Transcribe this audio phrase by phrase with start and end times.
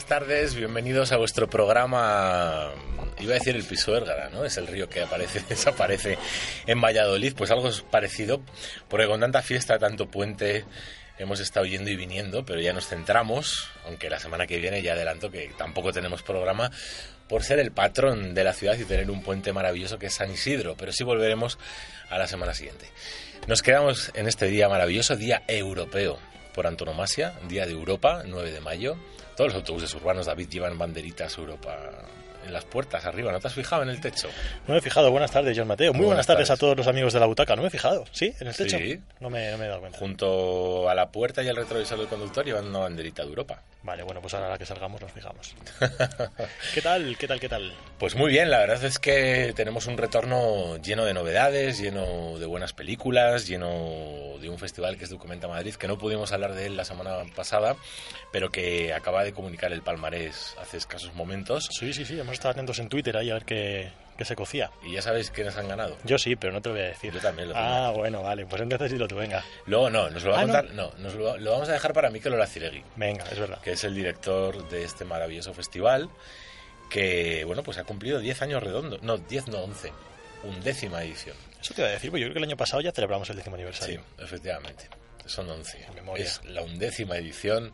[0.00, 2.70] Buenas tardes, bienvenidos a vuestro programa.
[3.18, 4.46] Iba a decir el piso Érgara, ¿no?
[4.46, 6.16] Es el río que aparece, desaparece
[6.66, 7.34] en Valladolid.
[7.36, 8.40] Pues algo es parecido,
[8.88, 10.64] porque con tanta fiesta, tanto puente,
[11.18, 14.94] hemos estado yendo y viniendo, pero ya nos centramos, aunque la semana que viene ya
[14.94, 16.70] adelanto que tampoco tenemos programa,
[17.28, 20.30] por ser el patrón de la ciudad y tener un puente maravilloso que es San
[20.30, 21.58] Isidro, pero sí volveremos
[22.08, 22.86] a la semana siguiente.
[23.48, 26.18] Nos quedamos en este día maravilloso, día europeo
[26.54, 28.96] por antonomasia, día de Europa, 9 de mayo.
[29.40, 31.74] Todos los autobuses urbanos, David, llevan banderitas Europa
[32.46, 33.32] en las puertas arriba.
[33.32, 34.28] ¿No te has fijado en el techo?
[34.68, 35.10] No me he fijado.
[35.10, 35.94] Buenas tardes, John Mateo.
[35.94, 36.58] Muy, Muy buenas, buenas tardes, tardes.
[36.58, 37.56] a todos los amigos de la butaca.
[37.56, 38.04] No me he fijado.
[38.12, 38.34] ¿Sí?
[38.38, 38.76] ¿En el techo?
[38.76, 39.00] Sí.
[39.18, 39.98] No me, no me he dado cuenta.
[39.98, 43.62] Junto a la puerta y al retrovisor del conductor llevan una banderita de Europa.
[43.82, 45.54] Vale, bueno, pues ahora que salgamos nos fijamos.
[46.74, 47.16] ¿Qué tal?
[47.16, 47.40] ¿Qué tal?
[47.40, 47.72] ¿Qué tal?
[47.98, 52.44] Pues muy bien, la verdad es que tenemos un retorno lleno de novedades, lleno de
[52.44, 56.66] buenas películas, lleno de un festival que es Documenta Madrid, que no pudimos hablar de
[56.66, 57.74] él la semana pasada,
[58.32, 61.70] pero que acaba de comunicar el palmarés hace escasos momentos.
[61.70, 62.20] Sí, sí, sí.
[62.20, 64.70] Hemos estado atentos en Twitter ahí a ver qué, qué se cocía.
[64.84, 65.96] Y ya sabéis quiénes han ganado.
[66.04, 67.10] Yo sí, pero no te lo voy a decir.
[67.10, 67.66] Yo también lo tengo.
[67.66, 68.44] Ah, bueno, vale.
[68.44, 69.42] Pues entonces dilo tú, venga.
[69.64, 70.52] Luego no, nos lo va a Ah, ¿no?
[70.52, 73.62] contar, no, nos lo, lo vamos a dejar para Mikel Olaciregui, Venga, es verdad.
[73.62, 76.10] que es el director de este maravilloso festival,
[76.90, 79.90] que, bueno, pues ha cumplido 10 años redondos, no, 10 no, 11,
[80.44, 81.36] undécima edición.
[81.62, 83.36] Eso te iba a decir, porque yo creo que el año pasado ya celebramos el
[83.36, 84.02] décimo Sí, aniversario.
[84.18, 84.88] efectivamente.
[85.26, 85.86] Son 11.
[85.88, 86.24] En memoria.
[86.24, 87.72] Es la undécima edición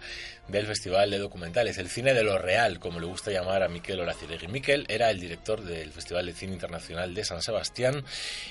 [0.49, 4.01] del Festival de Documentales, el cine de lo real, como le gusta llamar a Miquel
[4.01, 4.49] Olaciregui.
[4.49, 8.05] Miquel era el director del Festival de Cine Internacional de San Sebastián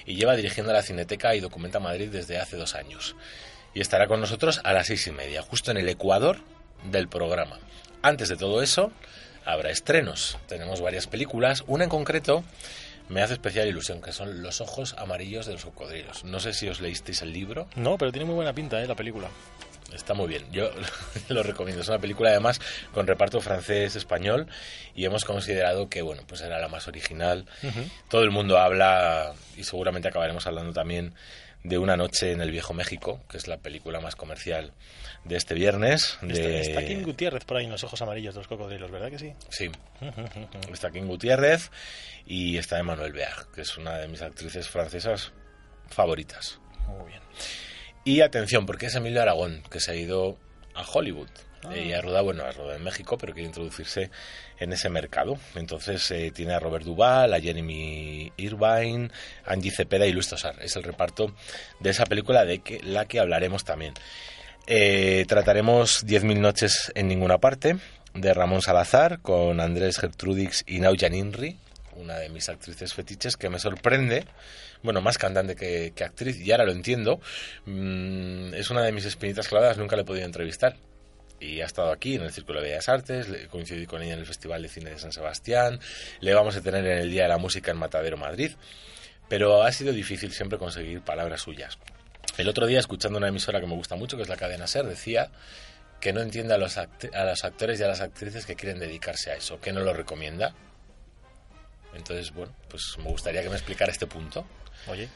[0.06, 3.16] y lleva dirigiendo la Cineteca y Documenta Madrid desde hace dos años.
[3.74, 6.40] Y estará con nosotros a las seis y media, justo en el ecuador
[6.92, 7.60] del programa.
[8.02, 8.92] Antes de todo eso,
[9.46, 10.38] habrá estrenos.
[10.48, 12.44] Tenemos varias películas, una en concreto
[13.10, 16.24] me hace especial ilusión, que son Los ojos amarillos de los cocodrilos.
[16.24, 17.68] No sé si os leísteis el libro.
[17.76, 18.88] No, pero tiene muy buena pinta, ¿eh?
[18.88, 19.30] La película.
[19.94, 20.72] Está muy bien, yo
[21.30, 21.82] lo recomiendo.
[21.82, 22.60] Es una película además
[22.94, 24.48] con reparto francés-español
[24.96, 27.46] y hemos considerado que bueno, pues era la más original.
[28.10, 31.14] Todo el mundo habla y seguramente acabaremos hablando también
[31.64, 34.72] de Una noche en el Viejo México, que es la película más comercial
[35.26, 36.18] de este viernes.
[36.22, 39.10] Está, de- está King Gutiérrez por ahí en los ojos amarillos de los cocodrilos, ¿verdad
[39.10, 39.34] que sí?
[39.50, 39.70] Sí,
[40.72, 41.72] está King Gutiérrez
[42.26, 45.34] y está Emmanuel Beag, que es una de mis actrices francesas
[45.90, 46.60] favoritas.
[46.88, 47.22] Muy bien.
[48.04, 50.38] Y atención, porque es Emilio Aragón, que se ha ido
[50.76, 51.30] a Hollywood.
[51.64, 51.76] Ah.
[51.76, 54.12] Y ha rodado, bueno, ha rodado en México, pero quiere introducirse
[54.60, 55.40] en ese mercado.
[55.56, 59.10] Entonces eh, tiene a Robert Duvall, a Jeremy Irvine,
[59.46, 60.56] Angie Cepeda y Luis Tosar.
[60.62, 61.34] Es el reparto
[61.80, 63.96] de esa película de que, la que hablaremos también.
[64.68, 67.78] Eh, trataremos 10.000 noches en ninguna parte,
[68.16, 71.58] de Ramón Salazar, con Andrés Gertrudix y Naujan Inri,
[71.96, 74.26] una de mis actrices fetiches que me sorprende.
[74.82, 77.20] Bueno, más cantante que, actriz, y ahora lo entiendo.
[77.66, 80.78] Mm, es una de mis espinitas clavadas, nunca le he podido entrevistar.
[81.40, 84.26] Y ha estado aquí en el Círculo de Bellas Artes, coincidí con ella en el
[84.26, 85.80] Festival de Cine de San Sebastián,
[86.22, 88.52] le vamos a tener en el Día de la Música en Matadero, Madrid.
[89.28, 91.78] Pero ha sido difícil siempre conseguir palabras suyas.
[92.38, 94.86] El otro día, escuchando una emisora que me gusta mucho, que es la cadena SER,
[94.86, 95.30] decía
[96.02, 96.88] que no entiende a los, a
[97.26, 100.54] los actores y a las actrices que quieren dedicarse a eso, que no lo recomienda.
[101.96, 104.46] Entonces, bueno, pues me gustaría que me explicara este punto.
[104.88, 105.08] Oye,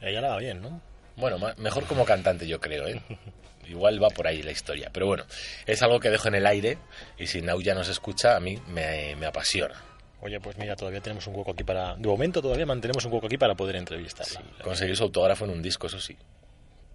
[0.00, 0.80] ella la va bien, ¿no?
[1.16, 3.02] Bueno, mejor como cantante yo creo, ¿eh?
[3.68, 4.90] Igual va por ahí la historia.
[4.92, 5.24] Pero bueno,
[5.66, 6.78] es algo que dejo en el aire
[7.18, 9.74] y si Nau ya nos escucha, a mí me, me apasiona.
[10.20, 11.94] Oye, pues mira, todavía tenemos un hueco aquí para...
[11.96, 14.42] De momento todavía mantenemos un hueco aquí para poder entrevistarla.
[14.62, 16.16] Conseguir su autógrafo en un disco, eso sí.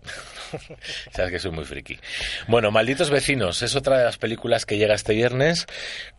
[1.11, 1.99] Sabes que soy muy friki.
[2.47, 5.67] Bueno, Malditos Vecinos es otra de las películas que llega este viernes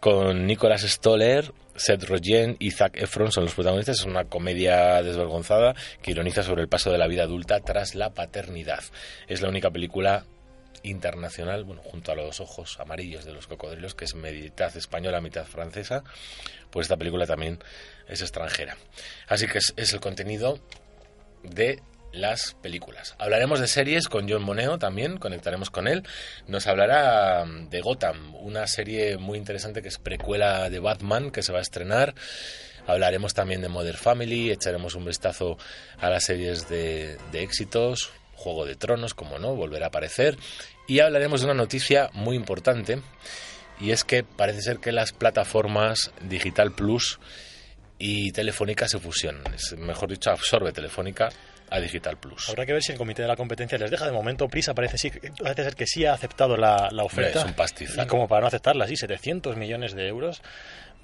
[0.00, 4.00] con Nicolas Stoller, Seth Rogen y Zac Efron son los protagonistas.
[4.00, 8.11] Es una comedia desvergonzada que ironiza sobre el paso de la vida adulta tras la
[8.11, 8.82] paternidad.
[9.29, 10.25] Es la única película
[10.84, 15.44] internacional, bueno, junto a los ojos amarillos de los cocodrilos, que es mitad española, mitad
[15.44, 16.02] francesa,
[16.70, 17.62] pues esta película también
[18.08, 18.76] es extranjera.
[19.29, 20.58] Así que es, es el contenido
[21.44, 21.81] de
[22.12, 23.14] las películas.
[23.18, 26.02] Hablaremos de series con John Moneo también, conectaremos con él.
[26.46, 31.42] Nos hablará mm, de Gotham, una serie muy interesante que es precuela de Batman que
[31.42, 32.14] se va a estrenar.
[32.86, 35.56] Hablaremos también de Mother Family, echaremos un vistazo
[35.98, 40.36] a las series de, de éxitos, Juego de Tronos, como no, volverá a aparecer.
[40.88, 43.00] Y hablaremos de una noticia muy importante,
[43.80, 47.20] y es que parece ser que las plataformas Digital Plus
[47.98, 49.54] y Telefónica se fusionan.
[49.54, 51.28] Es, mejor dicho, absorbe Telefónica
[51.72, 52.48] a Digital Plus.
[52.48, 54.48] Habrá que ver si el Comité de la Competencia les deja de momento.
[54.48, 55.10] Prisa parece, sí,
[55.42, 57.40] parece ser que sí ha aceptado la, la oferta.
[57.40, 58.04] Es un pastizal.
[58.04, 60.42] Y como para no aceptarla, sí, 700 millones de euros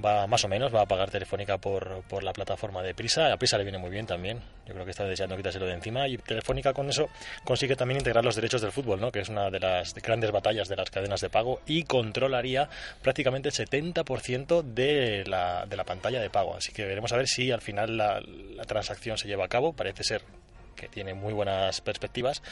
[0.05, 3.33] va más o menos va a pagar Telefónica por, por la plataforma de Prisa.
[3.33, 4.41] A Prisa le viene muy bien también.
[4.67, 7.09] Yo creo que está deseando quitárselo de encima y Telefónica con eso
[7.45, 9.11] consigue también integrar los derechos del fútbol, ¿no?
[9.11, 12.69] que es una de las grandes batallas de las cadenas de pago y controlaría
[13.03, 16.57] prácticamente el 70% de la, de la pantalla de pago.
[16.57, 19.73] Así que veremos a ver si al final la, la transacción se lleva a cabo.
[19.73, 20.23] Parece ser
[20.79, 22.43] que tiene muy buenas perspectivas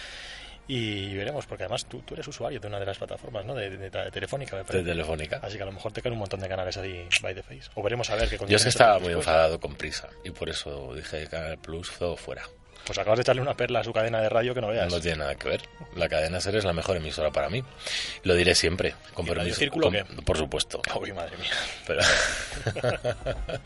[0.69, 3.55] y veremos, porque además tú, tú, eres usuario de una de las plataformas, ¿no?
[3.55, 5.39] De, de, de Telefónica, me De Telefónica.
[5.43, 7.71] Así que a lo mejor te caen un montón de canales así by the face.
[7.75, 10.49] O veremos a ver qué Yo es que estaba muy enfadado con prisa y por
[10.49, 12.43] eso dije que Canal Plus todo fuera.
[12.85, 14.93] Pues acabas de echarle una perla a su cadena de radio que no veas.
[14.93, 15.63] No tiene nada que ver.
[15.97, 17.63] La cadena SER es la mejor emisora para mí.
[18.23, 18.95] Lo diré siempre.
[19.15, 19.57] Con ¿Y permiso.
[19.57, 20.25] Círculo con?
[20.25, 20.81] Por supuesto.
[21.01, 21.51] Uy, madre mía.
[21.87, 22.01] Pero,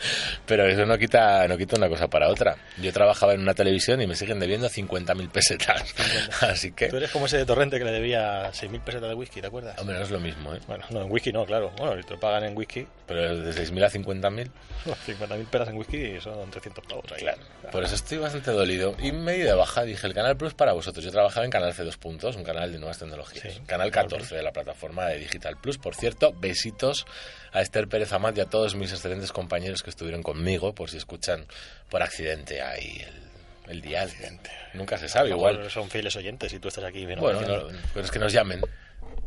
[0.47, 2.57] pero eso no quita, no quita una cosa para otra.
[2.81, 5.89] Yo trabajaba en una televisión y me siguen debiendo 50.000 pesetas.
[5.89, 6.47] 50.
[6.51, 6.89] Así que...
[6.89, 9.79] Tú eres como ese de Torrente que le debía 6.000 pesetas de whisky, ¿te acuerdas?
[9.79, 10.61] Hombre, no es lo mismo, ¿eh?
[10.67, 11.73] Bueno, no, en whisky no, claro.
[11.77, 12.87] Bueno, te lo pagan en whisky...
[13.07, 14.51] Pero de 6.000 a 50.000...
[14.85, 17.13] 50.000 peras en whisky son 300 pavos.
[17.13, 17.21] Ahí.
[17.21, 17.39] Claro.
[17.71, 18.95] Por eso estoy bastante dolido.
[19.03, 21.03] Y medio de baja dije, el Canal Plus para vosotros.
[21.03, 23.55] Yo trabajaba en Canal C2 Puntos, un canal de nuevas tecnologías.
[23.55, 25.79] Sí, canal 14 de la plataforma de Digital Plus.
[25.79, 27.07] Por cierto, besitos
[27.53, 30.99] a Esther Pérez Amat y a todos mis excelentes compañeros que estuvieron conmigo, por si
[30.99, 31.47] escuchan
[31.89, 33.03] por accidente ahí
[33.67, 34.09] el, el dial.
[34.09, 34.51] Accidente.
[34.75, 35.71] Nunca se sabe, igual.
[35.71, 37.07] Son fieles oyentes y tú estás aquí.
[37.07, 38.61] Bueno, bueno no, pero es que nos llamen.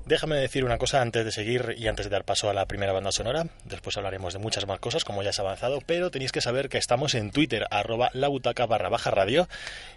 [0.06, 2.92] Déjame decir una cosa antes de seguir y antes de dar paso a la primera
[2.92, 3.48] banda sonora.
[3.64, 6.78] Después hablaremos de muchas más cosas, como ya has avanzado, pero tenéis que saber que
[6.78, 9.48] estamos en Twitter, arroba la butaca barra baja radio,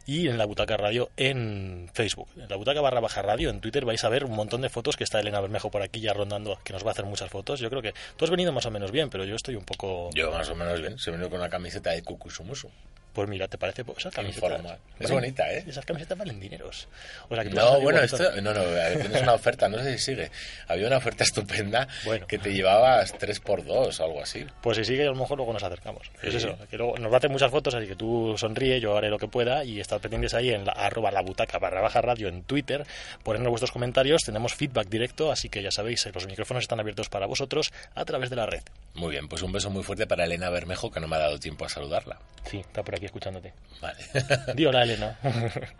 [0.06, 2.29] y en la butaca radio en Facebook.
[2.37, 4.97] En la butaca barra baja radio en Twitter vais a ver un montón de fotos
[4.97, 7.59] que está Elena Bermejo por aquí ya rondando, que nos va a hacer muchas fotos.
[7.59, 10.11] Yo creo que tú has venido más o menos bien, pero yo estoy un poco...
[10.14, 12.70] Yo más o menos bien, se venido con una camiseta de Kukusumusu.
[13.16, 13.82] Pues mira, ¿te parece?
[13.82, 14.60] Pues esas camisetas.
[15.00, 15.64] Es bonita, ¿eh?
[15.66, 16.86] Esas camisetas valen dineros.
[17.30, 20.30] O sea, que no, bueno, esto, no, no, tienes una oferta, no sé si sigue.
[20.68, 22.26] Había una oferta estupenda bueno.
[22.26, 24.44] que te llevabas 3x2 o algo así.
[24.60, 26.10] Pues si sigue, a lo mejor luego nos acercamos.
[26.20, 26.28] Sí.
[26.28, 28.94] Es eso, que luego nos va a hacer muchas fotos, así que tú sonríe, yo
[28.98, 32.02] haré lo que pueda y estad pendientes ahí en la, arroba la butaca barra baja
[32.02, 32.84] radio en Twitter,
[33.22, 37.24] ponernos vuestros comentarios, tenemos feedback directo, así que ya sabéis, los micrófonos están abiertos para
[37.24, 38.62] vosotros a través de la red.
[38.96, 41.38] Muy bien, pues un beso muy fuerte para Elena Bermejo, que no me ha dado
[41.38, 42.19] tiempo a saludarla.
[42.44, 43.52] Sí, está por aquí escuchándote.
[43.81, 43.98] Vale.
[44.54, 45.19] Di hola, Elena.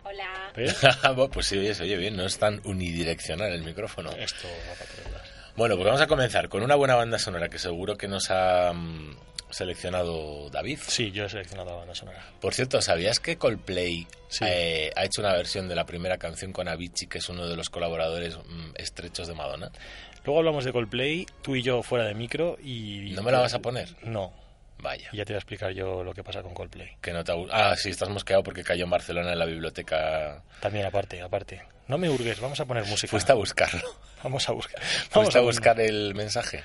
[0.03, 0.51] Hola.
[1.33, 4.11] pues sí, oye, se oye bien, no es tan unidireccional el micrófono.
[4.11, 5.27] Esto va para.
[5.57, 8.69] Bueno, pues vamos a comenzar con una buena banda sonora que seguro que nos ha
[8.69, 9.15] um,
[9.49, 10.77] seleccionado David.
[10.85, 12.23] Sí, yo he seleccionado la banda sonora.
[12.39, 14.45] Por cierto, ¿sabías que Coldplay sí.
[14.47, 17.55] eh, ha hecho una versión de la primera canción con Avicii, que es uno de
[17.55, 19.71] los colaboradores um, estrechos de Madonna?
[20.27, 23.11] Luego hablamos de Coldplay, tú y yo fuera de micro y...
[23.15, 23.87] ¿No me la vas a poner?
[24.03, 24.33] No.
[24.79, 25.07] Vaya.
[25.13, 26.97] Y ya te voy a explicar yo lo que pasa con Coldplay.
[26.99, 30.43] Que no te Ah, sí, estás mosqueado porque cayó en Barcelona en la biblioteca.
[30.59, 31.61] También, aparte, aparte.
[31.87, 33.09] No me hurgues, vamos a poner música.
[33.09, 33.81] Fuiste a buscarlo.
[34.21, 34.81] Vamos a buscar.
[35.13, 36.61] Vamos a, buscar el mensaje.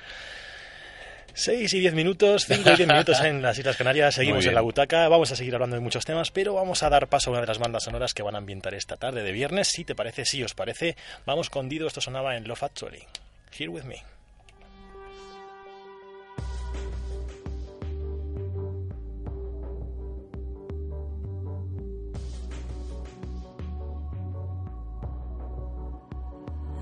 [1.33, 4.61] 6 y 10 minutos, 5 y 10 minutos en las Islas Canarias, seguimos en la
[4.61, 7.41] butaca, vamos a seguir hablando de muchos temas, pero vamos a dar paso a una
[7.41, 9.69] de las bandas sonoras que van a ambientar esta tarde de viernes.
[9.69, 13.03] Si te parece, si os parece, vamos con Dido, esto sonaba en Love Actually.
[13.55, 14.01] Here with me.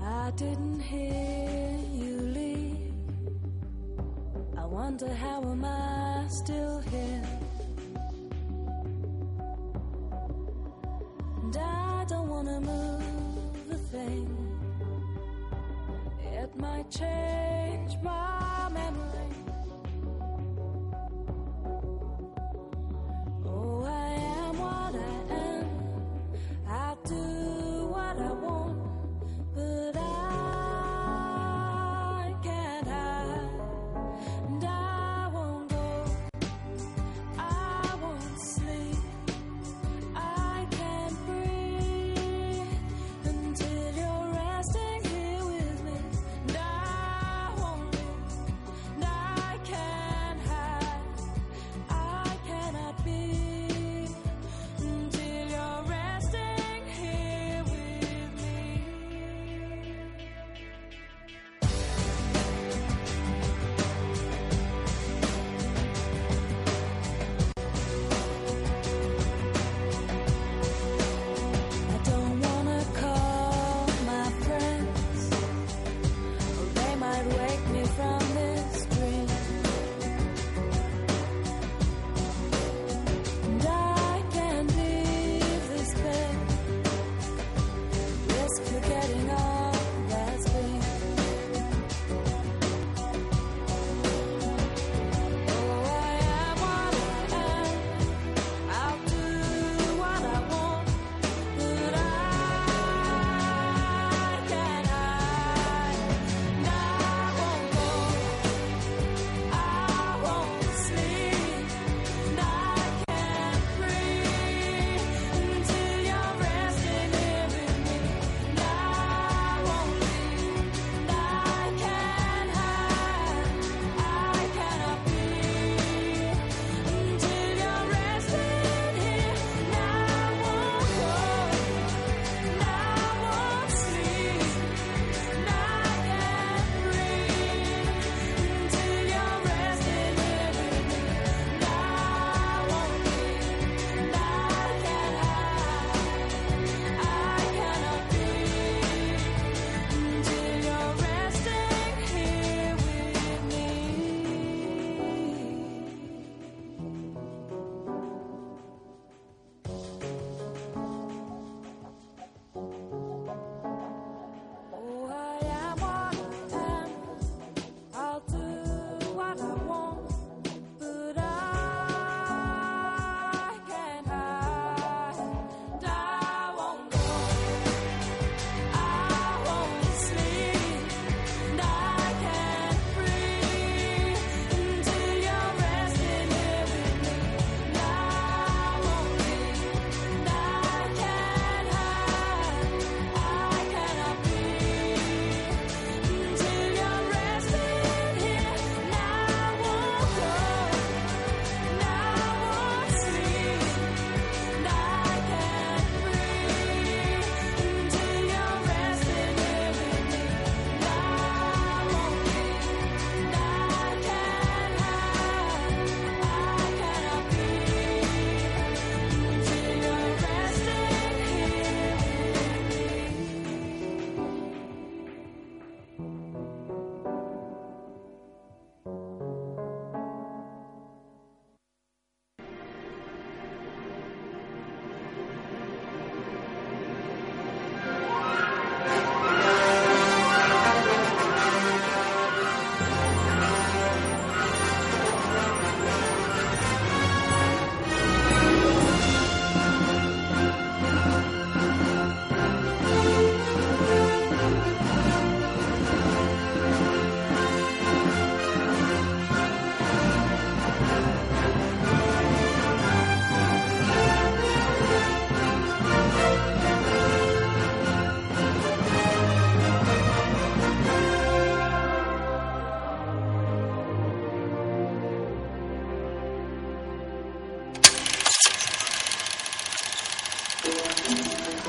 [0.02, 2.94] I didn't hear you leave.
[4.56, 7.28] I wonder how am I still here?
[11.42, 14.51] And I don't wanna move a thing.
[16.42, 19.28] It might change my memory.
[23.46, 24.08] Oh, I
[24.38, 25.68] am what I am.
[26.66, 28.61] I'll do what I want.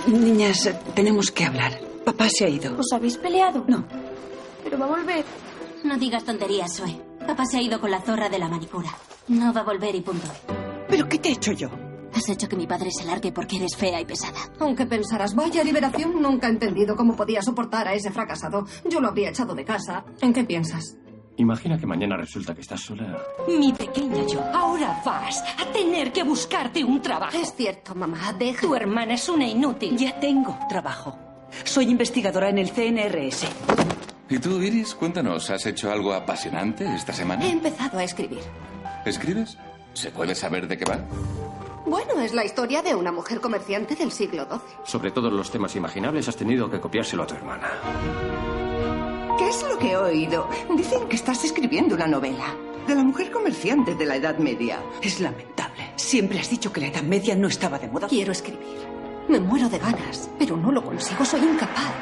[0.08, 1.80] Niñas, tenemos que hablar.
[2.06, 2.78] Papá se ha ido.
[2.78, 3.64] ¿Os habéis peleado?
[3.68, 3.86] No.
[4.64, 5.24] Pero va a volver.
[5.84, 7.00] No digas tonterías, Zoe.
[7.26, 8.90] Papá se ha ido con la zorra de la manicura.
[9.30, 10.28] No va a volver y punto.
[10.90, 11.70] ¿Pero qué te he hecho yo?
[12.14, 14.38] Has hecho que mi padre se largue porque eres fea y pesada.
[14.60, 18.66] Aunque pensarás, vaya liberación, nunca he entendido cómo podía soportar a ese fracasado.
[18.88, 20.04] Yo lo habría echado de casa.
[20.22, 20.98] ¿En qué piensas?
[21.38, 23.18] Imagina que mañana resulta que estás sola.
[23.48, 27.36] Mi pequeña yo, ahora vas a tener que buscarte un trabajo.
[27.38, 28.62] Es cierto, mamá, deja.
[28.62, 29.98] Tu hermana es una inútil.
[29.98, 31.18] Ya tengo trabajo.
[31.64, 33.48] Soy investigadora en el CNRS.
[34.30, 34.94] ¿Y tú, Iris?
[34.96, 37.44] Cuéntanos, ¿has hecho algo apasionante esta semana?
[37.46, 38.42] He empezado a escribir.
[39.06, 39.58] ¿Escribes?
[39.94, 41.00] ¿Se puede saber de qué va?
[41.86, 44.60] Bueno, es la historia de una mujer comerciante del siglo XII.
[44.86, 47.70] Sobre todos los temas imaginables has tenido que copiárselo a tu hermana.
[49.38, 50.48] ¿Qué es lo que he oído?
[50.76, 52.56] Dicen que estás escribiendo una novela.
[52.88, 54.80] De la mujer comerciante de la Edad Media.
[55.02, 55.92] Es lamentable.
[55.96, 58.08] Siempre has dicho que la Edad Media no estaba de moda.
[58.08, 58.88] Quiero escribir.
[59.28, 61.94] Me muero de ganas, pero no lo consigo, soy incapaz.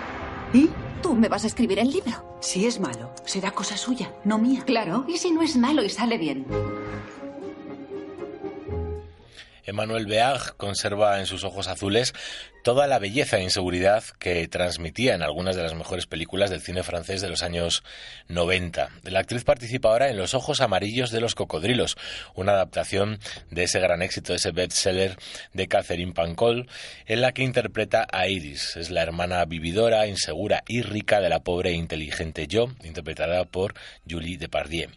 [0.53, 0.69] ¿Y?
[1.01, 2.38] Tú me vas a escribir el libro.
[2.41, 4.63] Si es malo, será cosa suya, no mía.
[4.65, 6.45] Claro, y si no es malo y sale bien.
[9.63, 12.13] Emmanuel Beag conserva en sus ojos azules
[12.63, 16.83] toda la belleza e inseguridad que transmitía en algunas de las mejores películas del cine
[16.83, 17.83] francés de los años
[18.27, 18.89] 90.
[19.03, 21.97] La actriz participa ahora en Los ojos amarillos de los cocodrilos,
[22.35, 25.17] una adaptación de ese gran éxito, ese bestseller
[25.53, 26.67] de Catherine Pancol,
[27.07, 28.75] en la que interpreta a Iris.
[28.75, 33.73] Es la hermana vividora, insegura y rica de la pobre e inteligente Jo, interpretada por
[34.09, 34.89] Julie Depardieu.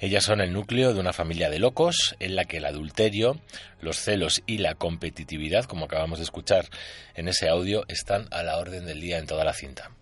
[0.00, 3.40] Ellas son el núcleo de una familia de locos en la que el adulterio,
[3.80, 6.66] los celos y la competitividad, como acabamos de escuchar
[7.14, 9.93] en ese audio, están a la orden del día en toda la cinta.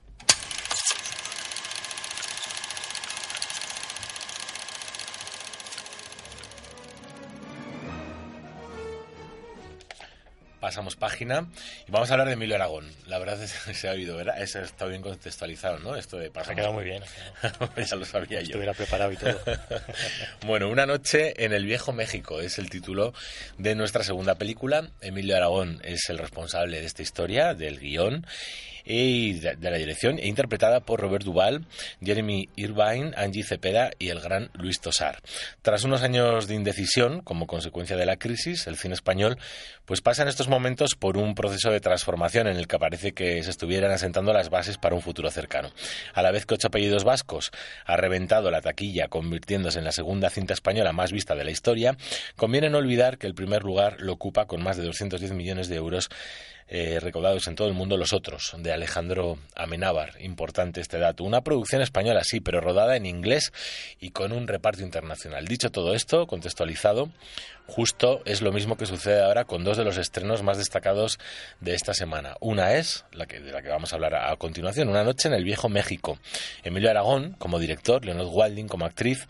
[10.62, 11.48] Pasamos página
[11.88, 12.88] y vamos a hablar de Emilio Aragón.
[13.08, 14.40] La verdad es que se ha oído, ¿verdad?
[14.40, 15.96] Eso está bien contextualizado, ¿no?
[15.96, 17.02] Esto de Se ha quedado muy bien.
[17.84, 18.46] ya lo sabía yo.
[18.46, 19.40] Estuviera preparado y todo.
[20.46, 23.12] bueno, Una noche en el viejo México es el título
[23.58, 24.88] de nuestra segunda película.
[25.00, 28.24] Emilio Aragón es el responsable de esta historia, del guion
[28.84, 31.66] y de, de la dirección, e interpretada por Robert Duval,
[32.02, 35.20] Jeremy Irvine, Angie Cepeda y el gran Luis Tosar.
[35.62, 39.38] Tras unos años de indecisión, como consecuencia de la crisis, el cine español
[39.84, 43.42] pues pasa en estos momentos por un proceso de transformación en el que parece que
[43.42, 45.70] se estuvieran asentando las bases para un futuro cercano.
[46.12, 47.50] A la vez que Ocho apellidos vascos
[47.86, 51.96] ha reventado la taquilla, convirtiéndose en la segunda cinta española más vista de la historia,
[52.36, 55.76] conviene no olvidar que el primer lugar lo ocupa con más de 210 millones de
[55.76, 56.10] euros
[56.74, 60.14] eh, recaudados en todo el mundo Los Otros, de Alejandro Amenábar.
[60.20, 61.22] Importante este dato.
[61.22, 63.52] Una producción española, sí, pero rodada en inglés
[64.00, 65.44] y con un reparto internacional.
[65.44, 67.10] Dicho todo esto, contextualizado,
[67.66, 71.18] justo es lo mismo que sucede ahora con dos de los estrenos más destacados
[71.60, 72.36] de esta semana.
[72.40, 75.34] Una es, la que, de la que vamos a hablar a, continuación, Una noche en
[75.34, 76.18] el viejo México.
[76.64, 79.26] Emilio Aragón como director, Leonard Walding como actriz,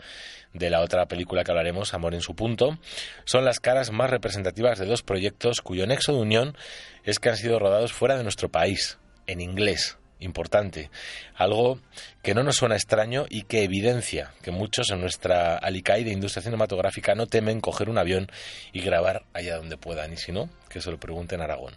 [0.53, 2.77] de la otra película que hablaremos, Amor en su punto,
[3.25, 6.57] son las caras más representativas de dos proyectos cuyo nexo de unión
[7.03, 9.97] es que han sido rodados fuera de nuestro país, en inglés.
[10.19, 10.89] Importante.
[11.35, 11.79] Algo
[12.21, 17.13] que no nos suena extraño y que evidencia que muchos en nuestra alicaída industria cinematográfica
[17.13, 18.31] no temen coger un avión
[18.71, 20.13] y grabar allá donde puedan.
[20.13, 21.73] Y si no, que se lo pregunten a Aragón.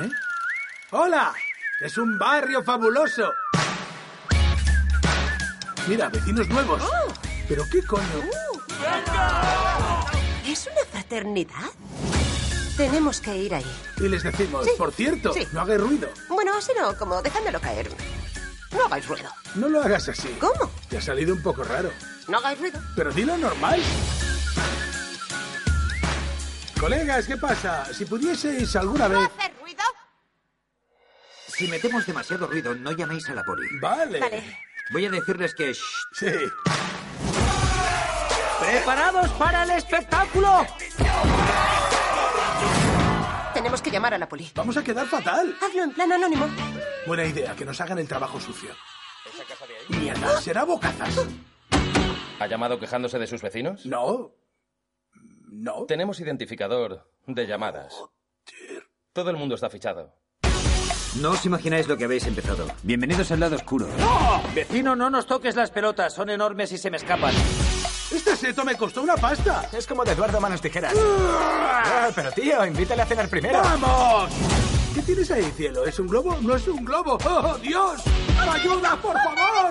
[0.00, 0.08] ¿Eh?
[0.92, 1.34] ¡Hola!
[1.80, 3.32] Es un barrio fabuloso.
[5.86, 6.82] Mira, vecinos nuevos.
[7.48, 8.04] ¿Pero qué coño?
[10.46, 11.70] ¿Es una fraternidad?
[12.76, 13.66] Tenemos que ir ahí.
[13.98, 14.72] Y les decimos, Sí.
[14.78, 15.46] por cierto, Sí.
[15.52, 16.08] no hagáis ruido.
[16.28, 17.88] Bueno, así no, como dejándolo caer.
[18.72, 19.30] No hagáis ruido.
[19.54, 20.28] No lo hagas así.
[20.40, 20.70] ¿Cómo?
[20.88, 21.90] Te ha salido un poco raro.
[22.28, 22.80] No hagáis ruido.
[22.96, 23.80] Pero dilo normal.
[26.80, 27.86] Colegas, ¿qué pasa?
[27.94, 29.28] Si pudieseis alguna vez...
[29.38, 29.82] hacer ruido?
[31.48, 33.68] Si metemos demasiado ruido, no llaméis a la poli.
[33.80, 34.18] Vale.
[34.18, 34.58] Vale.
[34.90, 35.72] Voy a decirles que...
[35.72, 36.26] shh, Sí.
[38.60, 40.66] ¡Preparados para el espectáculo!
[43.52, 44.50] Tenemos que llamar a la poli.
[44.54, 45.56] Vamos a quedar fatal.
[45.60, 46.48] Hazlo en plan anónimo.
[47.06, 48.70] Buena idea, que nos hagan el trabajo sucio.
[49.88, 51.26] Mierda, será bocazas.
[52.40, 53.86] ¿Ha llamado quejándose de sus vecinos?
[53.86, 54.32] No.
[55.48, 55.84] No.
[55.86, 57.94] Tenemos identificador de llamadas.
[59.12, 60.14] Todo el mundo está fichado.
[61.20, 62.66] No os imagináis lo que habéis empezado.
[62.82, 63.86] Bienvenidos al lado oscuro.
[64.54, 67.32] Vecino, no nos toques las pelotas, son enormes y se me escapan.
[68.12, 69.68] Este seto me costó una pasta.
[69.72, 70.92] Es como de Eduardo Manos Tijeras.
[70.96, 73.60] Ah, pero tío, invítale a cenar primero.
[73.62, 74.32] ¡Vamos!
[74.94, 75.84] ¿Qué tienes ahí, cielo?
[75.84, 76.36] ¿Es un globo?
[76.40, 77.16] ¡No es un globo!
[77.24, 78.02] ¡Oh, Dios!
[78.38, 79.70] ¡Ayuda, por favor!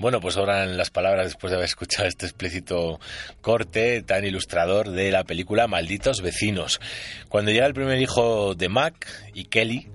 [0.00, 2.98] Bueno, pues sobran las palabras después de haber escuchado este explícito
[3.42, 6.80] corte tan ilustrador de la película Malditos Vecinos.
[7.28, 9.88] Cuando llega el primer hijo de Mac y Kelly,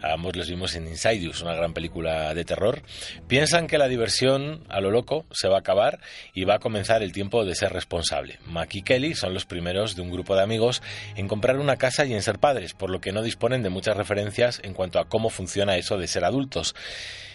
[0.00, 2.80] ambos los vimos en Insidious, una gran película de terror,
[3.28, 6.00] piensan que la diversión a lo loco se va a acabar
[6.32, 8.38] y va a comenzar el tiempo de ser responsable.
[8.46, 10.82] Mac y Kelly son los primeros de un grupo de amigos
[11.16, 13.94] en comprar una casa y en ser padres, por lo que no disponen de muchas
[13.94, 16.74] referencias en cuanto a cómo funciona eso de ser adultos.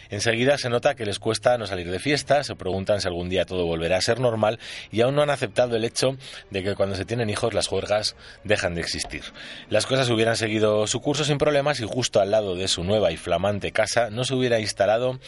[0.09, 3.45] Enseguida se nota que les cuesta no salir de fiesta, se preguntan si algún día
[3.45, 4.59] todo volverá a ser normal
[4.91, 6.17] y aún no han aceptado el hecho
[6.49, 9.23] de que cuando se tienen hijos las juergas dejan de existir.
[9.69, 13.11] Las cosas hubieran seguido su curso sin problemas y justo al lado de su nueva
[13.11, 15.19] y flamante casa no se hubiera instalado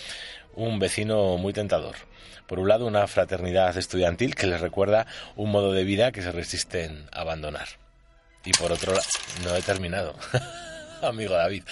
[0.56, 1.96] un vecino muy tentador.
[2.48, 6.32] Por un lado, una fraternidad estudiantil que les recuerda un modo de vida que se
[6.32, 7.67] resisten a abandonar.
[8.44, 9.06] Y por otro lado,
[9.44, 10.15] no he terminado.
[11.07, 11.63] amigo David.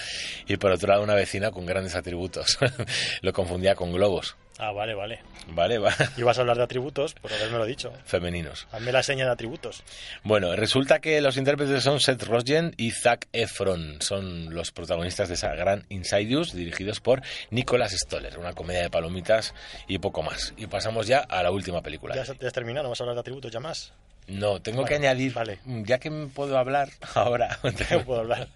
[0.46, 2.58] Y por otro lado, una vecina con grandes atributos.
[3.22, 4.36] lo confundía con globos.
[4.62, 5.20] Ah, vale, vale.
[5.48, 5.94] Vale, va.
[6.18, 7.94] Ibas a hablar de atributos, por haberme lo dicho.
[8.04, 8.68] Femeninos.
[8.70, 9.82] Hazme la seña de atributos.
[10.22, 14.02] Bueno, resulta que los intérpretes son Seth Rogen y Zac Efron.
[14.02, 18.38] Son los protagonistas de esa gran Insidious, dirigidos por Nicholas Stoller.
[18.38, 19.54] Una comedia de palomitas
[19.88, 20.52] y poco más.
[20.58, 22.14] Y pasamos ya a la última película.
[22.14, 22.82] ¿Ya, ya has terminado?
[22.82, 23.94] ¿No vas a hablar de atributos ya más?
[24.30, 25.58] No, tengo que añadir, vale.
[25.84, 28.48] ya que puedo hablar ahora, tengo, puedo hablar.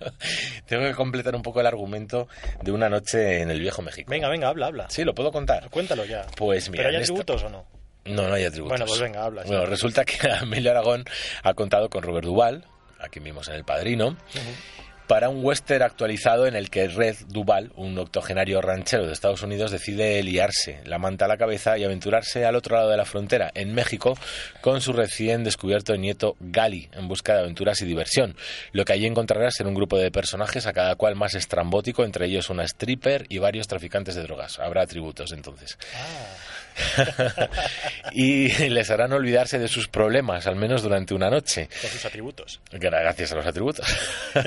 [0.67, 2.29] tengo que completar un poco el argumento
[2.63, 4.11] de una noche en el viejo México.
[4.11, 4.91] Venga, venga, habla, habla.
[4.91, 5.69] Sí, lo puedo contar.
[5.71, 6.27] Cuéntalo ya.
[6.37, 6.85] Pues mira.
[6.85, 7.67] ¿Pero hay atributos o no?
[8.05, 8.79] No, no hay atributos.
[8.79, 9.43] Bueno, pues venga, habla.
[9.45, 11.05] Bueno, resulta que Emilio Aragón
[11.43, 12.67] ha contado con Robert Duval,
[12.99, 16.89] a quien vimos en El Padrino, uh -huh para un western actualizado en el que
[16.89, 21.77] Red Duval, un octogenario ranchero de Estados Unidos, decide liarse la manta a la cabeza
[21.79, 24.17] y aventurarse al otro lado de la frontera, en México,
[24.61, 28.37] con su recién descubierto nieto Gali, en busca de aventuras y diversión.
[28.73, 32.27] Lo que allí encontrará será un grupo de personajes, a cada cual más estrambótico, entre
[32.27, 34.59] ellos una stripper y varios traficantes de drogas.
[34.59, 35.79] Habrá atributos entonces.
[35.95, 36.44] Ah.
[38.13, 41.69] y les harán olvidarse de sus problemas, al menos durante una noche.
[41.81, 42.61] Con sus atributos.
[42.73, 43.87] Gracias a los atributos.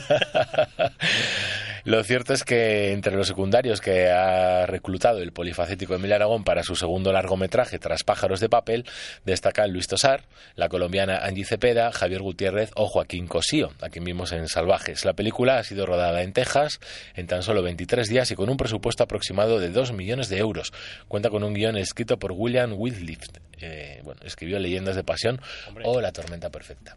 [1.88, 6.62] Lo cierto es que entre los secundarios que ha reclutado el polifacético Emilio Aragón para
[6.62, 8.84] su segundo largometraje tras Pájaros de Papel,
[9.24, 14.34] destacan Luis Tosar, la colombiana Angie Cepeda, Javier Gutiérrez o Joaquín Cosío, a quien vimos
[14.34, 15.06] en Salvajes.
[15.06, 16.82] La película ha sido rodada en Texas
[17.16, 20.74] en tan solo 23 días y con un presupuesto aproximado de 2 millones de euros.
[21.08, 23.38] Cuenta con un guion escrito por William Whitlift.
[23.60, 25.84] Eh, bueno, escribió Leyendas de Pasión Hombre.
[25.88, 26.96] o La Tormenta Perfecta.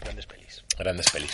[0.00, 0.64] Grandes pelis.
[0.78, 1.30] Grandes pelis.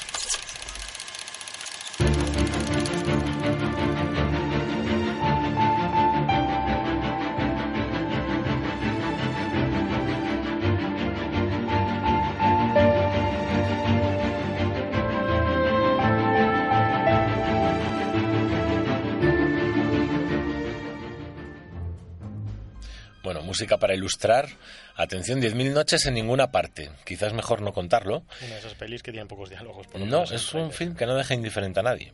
[23.59, 24.49] Música para ilustrar.
[24.95, 26.91] Atención, 10.000 noches en ninguna parte.
[27.05, 28.23] Quizás mejor no contarlo.
[28.41, 29.89] Una de esas pelis que tienen pocos diálogos.
[29.89, 32.13] Por No, en es un film que no deja indiferente a nadie.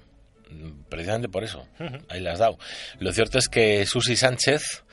[0.88, 1.68] Precisamente por eso.
[2.08, 2.58] Ahí las dado.
[2.98, 4.84] Lo cierto es que Susi Sánchez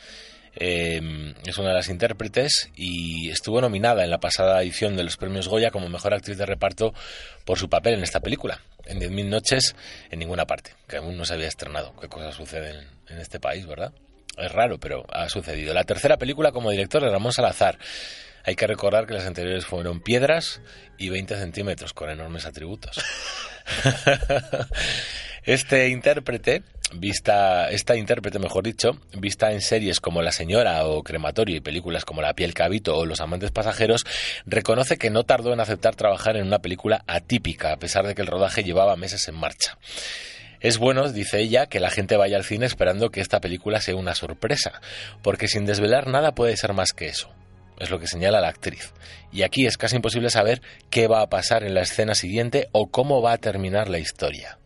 [0.58, 5.16] eh, es una de las intérpretes y estuvo nominada en la pasada edición de los
[5.16, 6.94] premios Goya como mejor actriz de reparto
[7.46, 8.60] por su papel en esta película.
[8.86, 9.74] En 10.000 noches
[10.10, 11.96] en ninguna parte, que aún no se había estrenado.
[11.96, 13.94] ¿Qué cosas suceden en este país, verdad?
[14.38, 15.74] Es raro, pero ha sucedido.
[15.74, 17.78] La tercera película como director de Ramón Salazar.
[18.44, 20.62] Hay que recordar que las anteriores fueron Piedras
[20.98, 22.98] y 20 centímetros, con enormes atributos.
[25.44, 26.62] Este intérprete,
[26.94, 32.06] vista, esta intérprete, mejor dicho, vista en series como La Señora o Crematorio y películas
[32.06, 34.06] como La piel cabito o Los amantes pasajeros,
[34.46, 38.22] reconoce que no tardó en aceptar trabajar en una película atípica, a pesar de que
[38.22, 39.80] el rodaje llevaba meses en marcha.
[40.62, 43.96] Es bueno, dice ella, que la gente vaya al cine esperando que esta película sea
[43.96, 44.80] una sorpresa,
[45.24, 47.34] porque sin desvelar nada puede ser más que eso.
[47.80, 48.94] Es lo que señala la actriz.
[49.32, 52.88] Y aquí es casi imposible saber qué va a pasar en la escena siguiente o
[52.92, 54.60] cómo va a terminar la historia.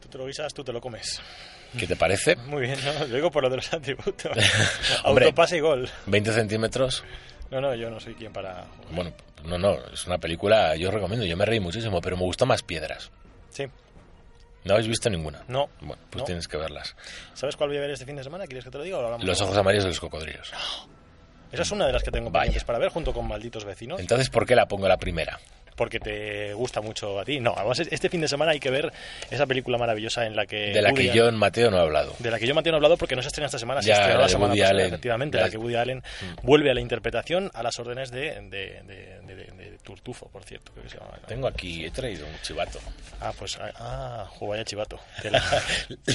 [0.00, 1.20] Tú te lo guisas, tú te lo comes.
[1.78, 2.34] ¿Qué te parece?
[2.46, 3.06] Muy bien, ¿no?
[3.06, 4.36] Lo digo por lo de los atributos.
[5.04, 5.26] Hombre.
[5.26, 5.88] Autopase y gol.
[6.06, 7.04] 20 centímetros.
[7.48, 8.64] No, no, yo no soy quien para...
[8.90, 9.12] Bueno,
[9.44, 12.62] no, no, es una película, yo recomiendo, yo me reí muchísimo, pero me gustó más
[12.62, 13.12] Piedras.
[13.50, 13.66] Sí.
[14.64, 15.42] ¿No habéis visto ninguna?
[15.48, 15.68] No.
[15.80, 16.24] Bueno, pues No.
[16.26, 16.96] tienes que verlas.
[17.34, 18.46] ¿Sabes cuál voy a ver este fin de semana?
[18.46, 20.52] ¿Quieres que te lo diga o lo hablamos Los ojos amarillos de los cocodrilos.
[21.54, 22.42] Esa es una de las que tengo Vaya.
[22.44, 23.98] pendientes para ver junto con Malditos Vecinos.
[24.00, 25.38] Entonces, ¿por qué la pongo la primera?
[25.76, 27.40] porque te gusta mucho a ti.
[27.40, 28.92] No, además este fin de semana hay que ver
[29.28, 30.70] esa película maravillosa en la que...
[30.72, 32.14] De la Woody que Allen- yo en Mateo no he hablado.
[32.20, 33.88] de la que yo Mateo no he hablado porque no se estrena esta semana, se
[33.88, 34.86] Ya, estrenó la la semana Woody pasada, Allen.
[34.86, 35.44] efectivamente, Ya.
[35.46, 36.46] la que Woody Allen Mm.
[36.46, 40.84] vuelve a la interpretación a las órdenes de, de, de, de- Turtufo, por cierto, creo
[40.84, 41.18] que se llama.
[41.26, 42.78] Tengo aquí, he traído un chivato.
[43.20, 45.00] Ah, pues, ah, vaya chivato.
[45.24, 45.42] La,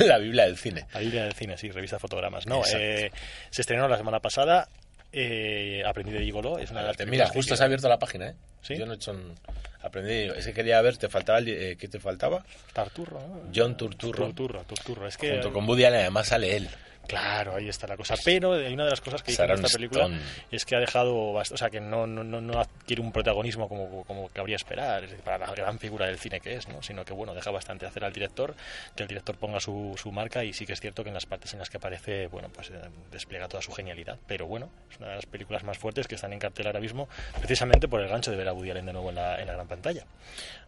[0.05, 0.85] la Biblia del cine.
[0.93, 2.47] La Biblia del cine, sí, revista Fotogramas.
[2.47, 3.11] No, eh,
[3.49, 4.69] se estrenó la semana pasada.
[5.11, 7.97] Eh, Aprendí de Gigolo, es una de las Mira, justo que- se ha abierto la
[7.99, 8.35] página, ¿eh?
[8.61, 8.77] ¿Sí?
[8.77, 9.33] Yo no he hecho un...
[9.81, 10.13] Aprendí...
[10.37, 11.39] Ese quería ver, te faltaba...
[11.39, 12.43] el- eh, ¿Qué te faltaba?
[12.73, 13.41] Tarturro, ¿no?
[13.55, 14.25] John Turturro.
[14.27, 15.07] Turturro, Turturro.
[15.07, 16.69] Es que Junto con Woody Allen, además sale él.
[17.09, 18.13] Claro, ahí está la cosa.
[18.23, 20.21] Pero hay una de las cosas que dice esta película Stone.
[20.51, 24.03] es que ha dejado, o sea, que no, no, no, no adquiere un protagonismo como,
[24.05, 26.83] como cabría esperar, para la gran figura del cine que es, ¿no?
[26.83, 28.53] Sino que, bueno, deja bastante hacer al director,
[28.95, 31.25] que el director ponga su, su marca y sí que es cierto que en las
[31.25, 32.75] partes en las que aparece, bueno, pues eh,
[33.11, 34.17] despliega toda su genialidad.
[34.27, 37.09] Pero bueno, es una de las películas más fuertes que están en cartel ahora mismo,
[37.39, 39.53] precisamente por el gancho de ver a Woody Allen de nuevo en la, en la
[39.53, 40.03] gran pantalla.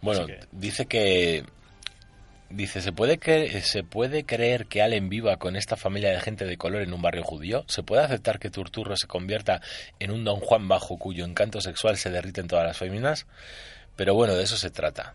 [0.02, 1.46] Bueno, que- dice que...
[2.54, 6.46] Dice, ¿se puede, cre- ¿se puede creer que Allen viva con esta familia de gente
[6.46, 7.64] de color en un barrio judío?
[7.68, 9.62] ¿Se puede aceptar que Turturro se convierta
[10.00, 13.26] en un don Juan bajo cuyo encanto sexual se derrite en todas las féminas?
[13.96, 15.14] Pero bueno, de eso se trata,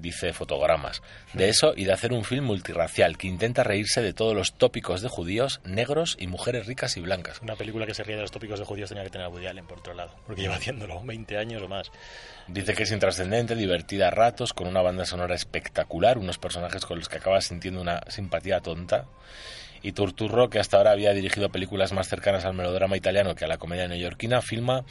[0.00, 1.02] dice Fotogramas.
[1.32, 5.02] De eso y de hacer un film multirracial que intenta reírse de todos los tópicos
[5.02, 7.40] de judíos, negros y mujeres ricas y blancas.
[7.42, 9.46] Una película que se ríe de los tópicos de judíos tenía que tener a Woody
[9.46, 11.90] Allen, por otro lado, porque lleva haciéndolo 20 años o más.
[12.46, 16.98] Dice que es intrascendente, divertida a ratos, con una banda sonora espectacular, unos personajes con
[16.98, 19.06] los que acabas sintiendo una simpatía tonta.
[19.82, 23.48] Y Turturro, que hasta ahora había dirigido películas más cercanas al melodrama italiano que a
[23.48, 24.84] la comedia neoyorquina, filma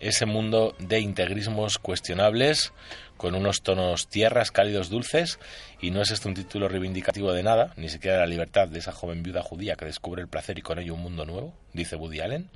[0.00, 2.72] ese mundo de integrismos cuestionables
[3.16, 5.38] con unos tonos tierras, cálidos, dulces,
[5.80, 8.78] y no es este un título reivindicativo de nada, ni siquiera de la libertad de
[8.78, 11.96] esa joven viuda judía que descubre el placer y con ello un mundo nuevo, dice
[11.96, 12.50] Woody Allen,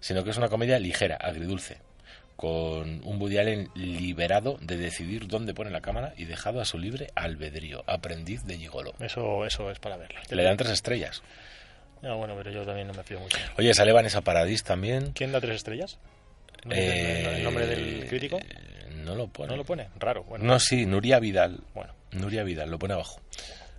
[0.00, 1.78] sino que es una comedia ligera, agridulce,
[2.36, 6.78] con un Woody Allen liberado de decidir dónde pone la cámara y dejado a su
[6.78, 8.92] libre albedrío, aprendiz de gigolo.
[9.00, 10.20] Eso, eso es para verla.
[10.30, 11.22] Le dan tres estrellas.
[12.02, 13.38] No, bueno, pero yo también no me fío mucho.
[13.56, 15.12] Oye, sale Vanessa Paradis también.
[15.12, 15.98] ¿Quién da tres estrellas?
[16.64, 18.38] ¿No Eh, ¿El nombre del crítico?
[19.04, 19.50] No lo pone.
[19.50, 19.88] ¿No lo pone?
[19.98, 20.24] Raro.
[20.24, 21.60] Bueno, No, sí, Nuria Vidal.
[21.74, 21.92] Bueno.
[22.12, 23.20] Nuria Vidal, lo pone abajo.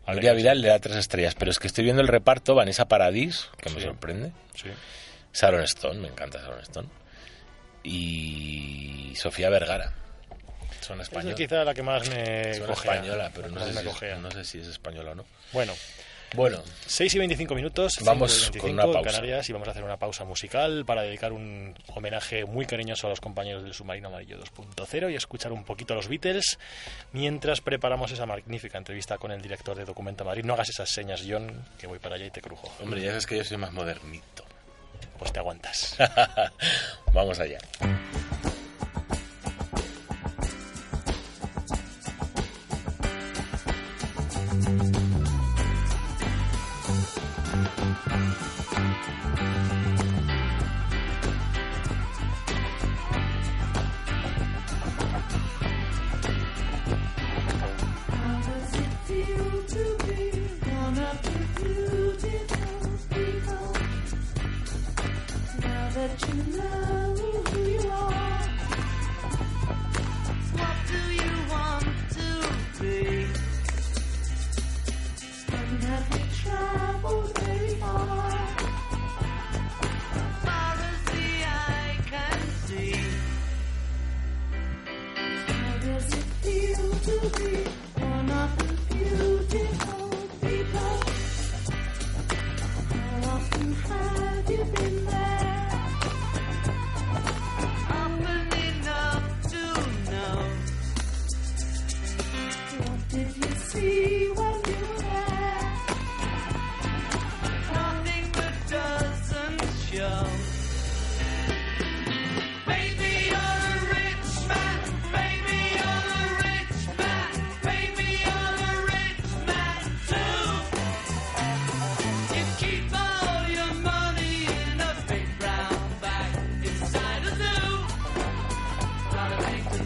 [0.05, 2.87] Vale, Nuria Vidal le da tres estrellas, pero es que estoy viendo el reparto, Vanessa
[2.87, 4.31] Paradis, que me sorprende.
[4.53, 4.69] Sí.
[5.33, 6.87] Sharon Stone, me encanta Sharon Stone.
[7.83, 9.93] Y Sofía Vergara.
[10.81, 14.05] Son Esa es quizá la que más me Son española, pero no sé, me si
[14.05, 15.25] es, no sé si es española o no.
[15.51, 15.73] Bueno,
[16.35, 19.11] Bueno, 6 y 25 minutos, Vamos 5 y con 25 una pausa.
[19.11, 23.09] Canarias y vamos a hacer una pausa musical para dedicar un homenaje muy cariñoso a
[23.09, 26.59] los compañeros del Submarino Amarillo 2.0 y escuchar un poquito a los Beatles
[27.13, 30.43] mientras preparamos esa magnífica entrevista con el director de Documenta Madrid.
[30.43, 32.71] No hagas esas señas, John, que voy para allá y te crujo.
[32.81, 34.43] hombre, ya sabes que yo soy más modernito.
[35.17, 35.95] Pues te aguantas.
[37.13, 37.59] Vamos allá.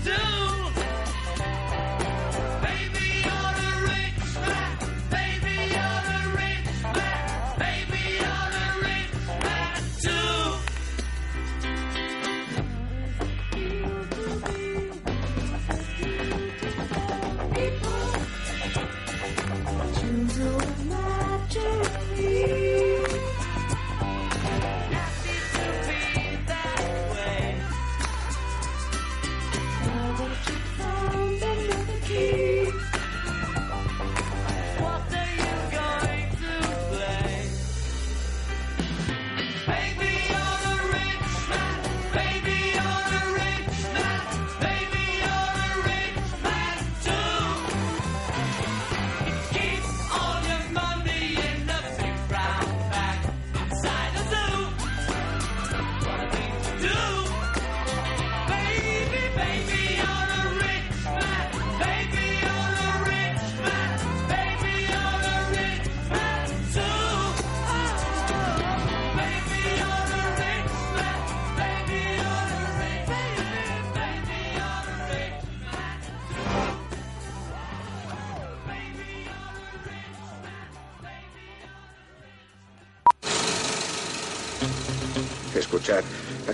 [0.06, 0.29] Do.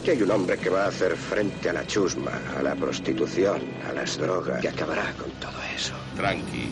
[0.05, 3.59] Aquí hay un hombre que va a hacer frente a la chusma, a la prostitución,
[3.89, 5.95] a las drogas, y acabará con todo eso.
[6.15, 6.69] Tranqui,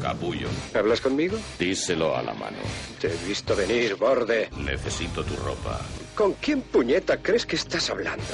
[0.00, 0.48] capullo.
[0.74, 1.36] ¿Hablas conmigo?
[1.58, 2.56] Díselo a la mano.
[2.98, 4.48] Te he visto venir, borde.
[4.56, 5.78] Necesito tu ropa.
[6.14, 8.24] ¿Con quién puñeta crees que estás hablando?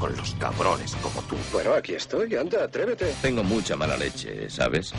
[0.00, 1.36] Con los cabrones como tú.
[1.52, 3.14] Bueno, aquí estoy, anda, atrévete.
[3.22, 4.92] Tengo mucha mala leche, ¿sabes?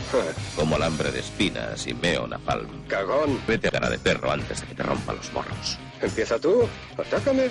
[0.56, 2.86] Como alambre de espinas y meo napalm.
[2.88, 3.38] Cagón.
[3.46, 5.76] Vete a cara de perro antes de que te rompa los morros.
[6.00, 7.50] Empieza tú, atácame.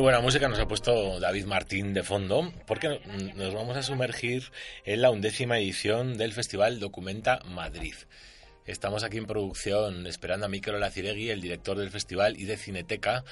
[0.00, 3.02] Buena música nos ha puesto David Martín de fondo, porque
[3.36, 4.44] nos vamos a sumergir
[4.86, 7.92] en la undécima edición del Festival Documenta Madrid.
[8.64, 13.24] Estamos aquí en producción esperando a Mikel Olaciregui, el director del festival, y de Cineteca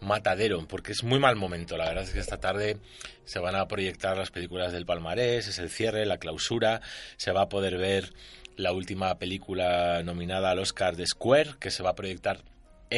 [0.00, 1.76] Matadero, porque es muy mal momento.
[1.76, 2.78] La verdad es que esta tarde
[3.26, 6.80] se van a proyectar las películas del Palmarés, es el cierre, la clausura,
[7.18, 8.14] se va a poder ver
[8.56, 12.40] la última película nominada al Oscar de Square, que se va a proyectar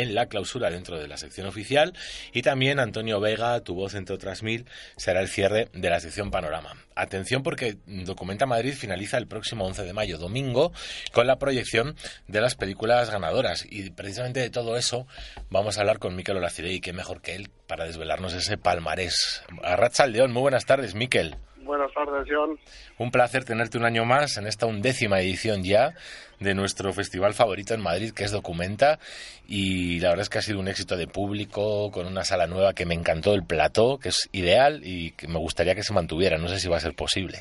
[0.03, 1.95] en la clausura dentro de la sección oficial
[2.33, 6.31] y también Antonio Vega, tu voz entre otras mil, será el cierre de la sección
[6.31, 6.75] Panorama.
[6.95, 10.73] Atención porque Documenta Madrid finaliza el próximo 11 de mayo, domingo,
[11.13, 15.07] con la proyección de las películas ganadoras y precisamente de todo eso
[15.51, 19.43] vamos a hablar con Miquel Olacirey, que mejor que él para desvelarnos ese palmarés.
[19.63, 21.37] Arracha León, muy buenas tardes, Miquel.
[21.67, 22.59] Buenas tardes, John.
[22.99, 25.95] Un placer tenerte un año más en esta undécima edición ya
[26.39, 29.01] de nuestro festival favorito en Madrid, que es Documenta.
[29.49, 32.73] Y la verdad es que ha sido un éxito de público, con una sala nueva
[32.73, 36.39] que me encantó, el plató, que es ideal y que me gustaría que se mantuviera.
[36.39, 37.39] No sé si va a ser posible.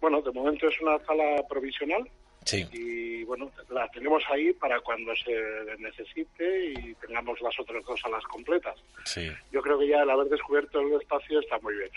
[0.00, 2.02] Bueno, de momento es una sala provisional
[2.44, 2.66] Sí.
[2.72, 5.32] y bueno, la tenemos ahí para cuando se
[5.78, 8.74] necesite y tengamos las otras dos salas completas.
[9.04, 9.30] Sí.
[9.50, 11.88] Yo creo que ya el haber descubierto el espacio está muy bien.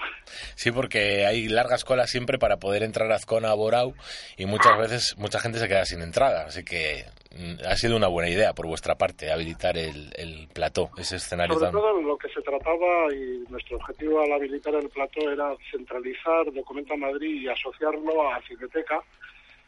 [0.56, 3.94] Sí, porque hay largas colas siempre para poder entrar a Azcona a Borau
[4.38, 6.46] y muchas veces mucha gente se queda sin entrada.
[6.46, 7.04] Así que
[7.38, 11.56] mm, ha sido una buena idea por vuestra parte habilitar el, el plató, ese escenario
[11.56, 11.74] Sobre tan...
[11.74, 16.96] todo lo que se trataba y nuestro objetivo al habilitar el plató era centralizar Documenta
[16.96, 19.02] Madrid y asociarlo a Cineteca,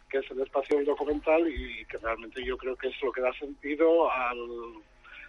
[0.10, 3.22] que es el espacio del documental y que realmente yo creo que es lo que
[3.22, 4.38] da sentido al,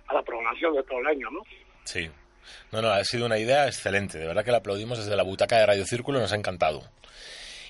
[0.06, 1.42] a la programación de todo el año, ¿no?
[1.84, 2.08] Sí.
[2.72, 4.18] No, no, ha sido una idea excelente.
[4.18, 6.82] De verdad que la aplaudimos desde la butaca de Radio Círculo, nos ha encantado.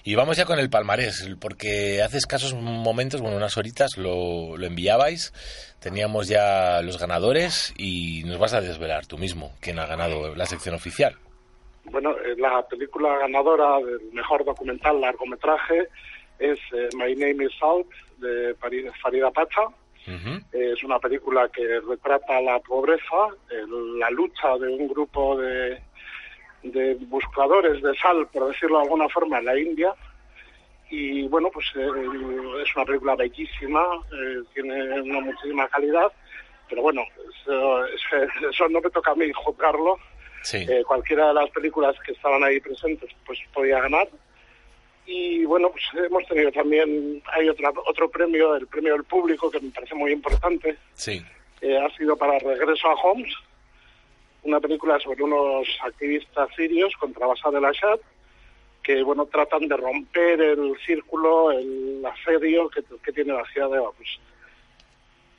[0.04, 4.66] Y vamos ya con el palmarés, porque hace escasos momentos, bueno, unas horitas lo, lo
[4.66, 5.32] enviabais,
[5.80, 10.46] teníamos ya los ganadores y nos vas a desvelar tú mismo quién ha ganado la
[10.46, 11.16] sección oficial.
[11.90, 15.88] Bueno, eh, la película ganadora del mejor documental largometraje
[16.38, 18.54] es eh, My Name is Out de
[19.00, 19.62] Farida Pacha.
[20.52, 25.80] Eh, Es una película que retrata la pobreza, el- la lucha de un grupo de,
[26.62, 29.94] de buscadores de sal, por decirlo de alguna forma, en la India.
[30.90, 31.86] Y bueno, pues eh,
[32.62, 36.10] es una película bellísima, eh, tiene una muchísima calidad,
[36.68, 37.02] pero bueno,
[38.50, 39.98] eso, no me toca a mí juzgarlo.
[40.42, 40.66] Sí.
[40.86, 44.08] Cualquiera de las películas que estaban ahí presentes pues podía ganar.
[45.10, 49.58] Y bueno, pues hemos tenido también, hay otra, otro premio, el premio del público, que
[49.58, 50.76] me parece muy importante.
[50.92, 51.24] Sí.
[51.62, 53.34] Eh, ha sido para Regreso a Homs,
[54.42, 57.98] una película sobre unos activistas sirios contra Bashar el-Assad,
[58.82, 63.78] que bueno, tratan de romper el círculo, el asedio que, que tiene la ciudad de
[63.78, 64.20] Homs.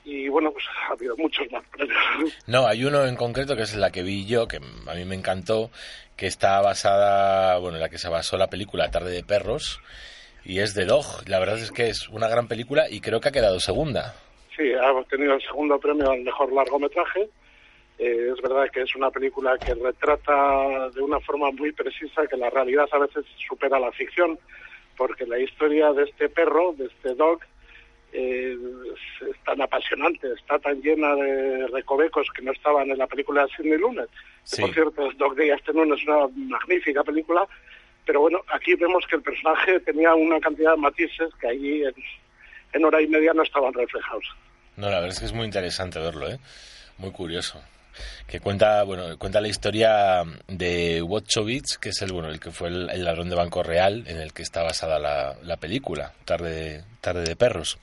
[0.09, 2.35] Y bueno, pues ha habido muchos más premios.
[2.47, 5.13] No, hay uno en concreto que es la que vi yo, que a mí me
[5.13, 5.69] encantó,
[6.17, 9.79] que está basada, bueno, en la que se basó la película Tarde de Perros,
[10.43, 11.05] y es de Dog.
[11.27, 14.15] La verdad es que es una gran película y creo que ha quedado segunda.
[14.57, 17.29] Sí, ha obtenido el segundo premio al mejor largometraje.
[17.99, 22.35] Eh, es verdad que es una película que retrata de una forma muy precisa que
[22.35, 24.39] la realidad a veces supera la ficción,
[24.97, 27.41] porque la historia de este perro, de este dog,
[28.13, 28.57] eh,
[29.21, 33.49] es, tan apasionante, está tan llena de recovecos que no estaban en la película de
[33.55, 33.79] Sidney.
[33.79, 34.07] Que,
[34.43, 34.61] Sí.
[34.61, 37.47] Por cierto, Dog Day Afternoon es una magnífica película,
[38.03, 41.93] pero bueno, aquí vemos que el personaje tenía una cantidad de matices que ahí en,
[42.73, 44.25] en hora y media no estaban reflejados.
[44.75, 46.39] No, la verdad es que es muy interesante verlo, ¿eh?
[46.97, 47.61] Muy curioso.
[48.27, 52.69] Que cuenta, bueno, cuenta la historia de Wojciech, que es el, bueno, el que fue
[52.69, 56.83] el, el ladrón de Banco Real en el que está basada la, la película, Tarde,
[57.01, 57.77] Tarde de Perros.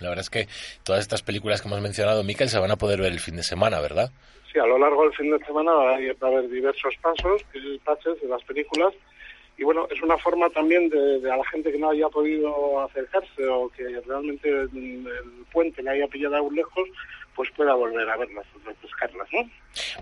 [0.00, 0.46] La verdad es que
[0.84, 3.42] todas estas películas que hemos mencionado, Miquel, se van a poder ver el fin de
[3.42, 4.10] semana, ¿verdad?
[4.52, 8.20] Sí, a lo largo del fin de semana va a haber diversos pasos, eh, pases
[8.20, 8.92] de las películas.
[9.58, 12.80] Y bueno, es una forma también de, de a la gente que no haya podido
[12.82, 15.08] acercarse o que realmente el
[15.50, 16.86] puente le haya pillado aún lejos,
[17.34, 19.50] pues pueda volver a verlas, refrescarlas, ¿no?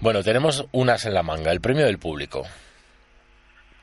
[0.00, 2.42] Bueno, tenemos unas en la manga, el premio del público.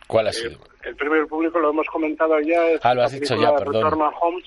[0.08, 0.58] ¿Cuál ha sido?
[0.84, 2.68] El premio del público lo hemos comentado ya.
[2.72, 4.02] Es Ah, lo has dicho ya, perdón.
[4.02, 4.44] Of Holmes,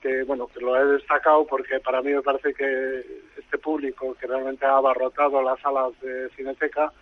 [0.00, 3.04] que bueno, que lo he destacado porque para mí me parece que
[3.38, 6.92] este público que realmente ha abarrotado las salas de Cineteca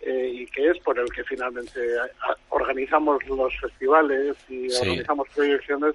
[0.00, 4.80] eh, y que es por el que finalmente a- organizamos los festivales y Sí.
[4.82, 5.94] organizamos proyecciones,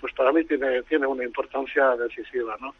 [0.00, 2.74] pues para mí tiene, tiene una importancia decisiva, ¿no?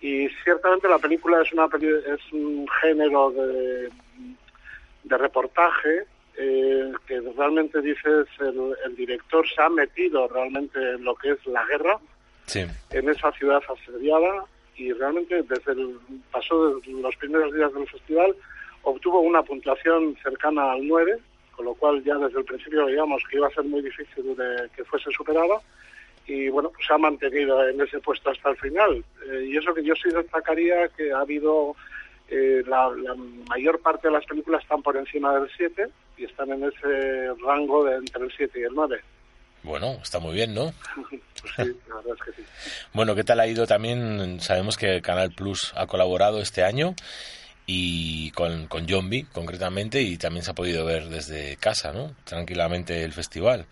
[0.00, 3.88] Y ciertamente la película es, una peli- es un género de,
[5.04, 6.04] de reportaje
[6.36, 11.46] eh, que realmente dices el, el director se ha metido realmente en lo que es
[11.46, 11.98] la guerra
[12.90, 14.44] En esa ciudad asediada
[14.76, 15.98] y realmente desde el
[16.30, 18.34] pasó de los primeros días del festival
[18.82, 21.18] obtuvo una puntuación cercana al 9
[21.52, 24.68] con lo cual ya desde el principio veíamos que iba a ser muy difícil de
[24.76, 25.60] que fuese superada
[26.26, 29.04] y bueno pues se ha mantenido en ese puesto hasta el final.
[29.26, 31.74] Eh, y eso que yo sí destacaría que ha habido
[32.28, 33.14] eh, la, la
[33.48, 35.88] mayor parte de las películas están por encima del 7
[36.18, 39.00] y están en ese rango de entre el 7 y el 9
[39.62, 40.72] Bueno, está muy bien, ¿no?
[40.94, 42.48] pues sí, la verdad es que sí.
[42.92, 44.40] Bueno, ¿qué tal ha ido también?
[44.40, 46.94] Sabemos que Canal Plus ha colaborado este año
[47.66, 52.12] y con, con Zombie concretamente y también se ha podido ver desde casa, ¿no?
[52.24, 53.66] Tranquilamente el festival.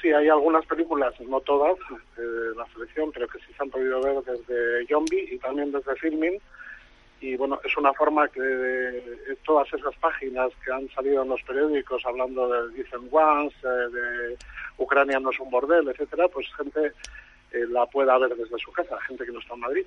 [0.00, 1.76] Sí, hay algunas películas, no todas,
[2.16, 5.94] de la selección, pero que sí se han podido ver desde Zombie y también desde
[5.96, 6.40] Filming.
[7.22, 11.40] Y bueno, es una forma que eh, todas esas páginas que han salido en los
[11.42, 14.36] periódicos hablando de Decent Ones, eh, de
[14.76, 16.92] Ucrania no es un bordel, etcétera, pues gente
[17.52, 19.86] eh, la pueda ver desde su casa, gente que no está en Madrid.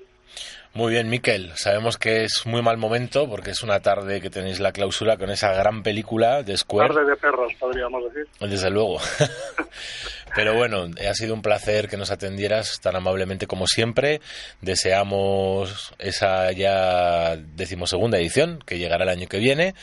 [0.74, 1.52] Muy bien, Miquel.
[1.56, 5.30] Sabemos que es muy mal momento porque es una tarde que tenéis la clausura con
[5.30, 6.94] esa gran película de Square.
[6.94, 8.28] Tarde de perros, podríamos decir.
[8.40, 8.98] Desde luego.
[10.36, 14.20] Pero bueno, ha sido un placer que nos atendieras tan amablemente como siempre.
[14.60, 19.74] Deseamos esa ya decimosegunda edición que llegará el año que viene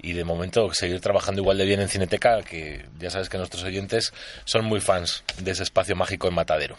[0.00, 3.64] y de momento seguir trabajando igual de bien en Cineteca, que ya sabes que nuestros
[3.64, 4.14] oyentes
[4.44, 6.78] son muy fans de ese espacio mágico en Matadero.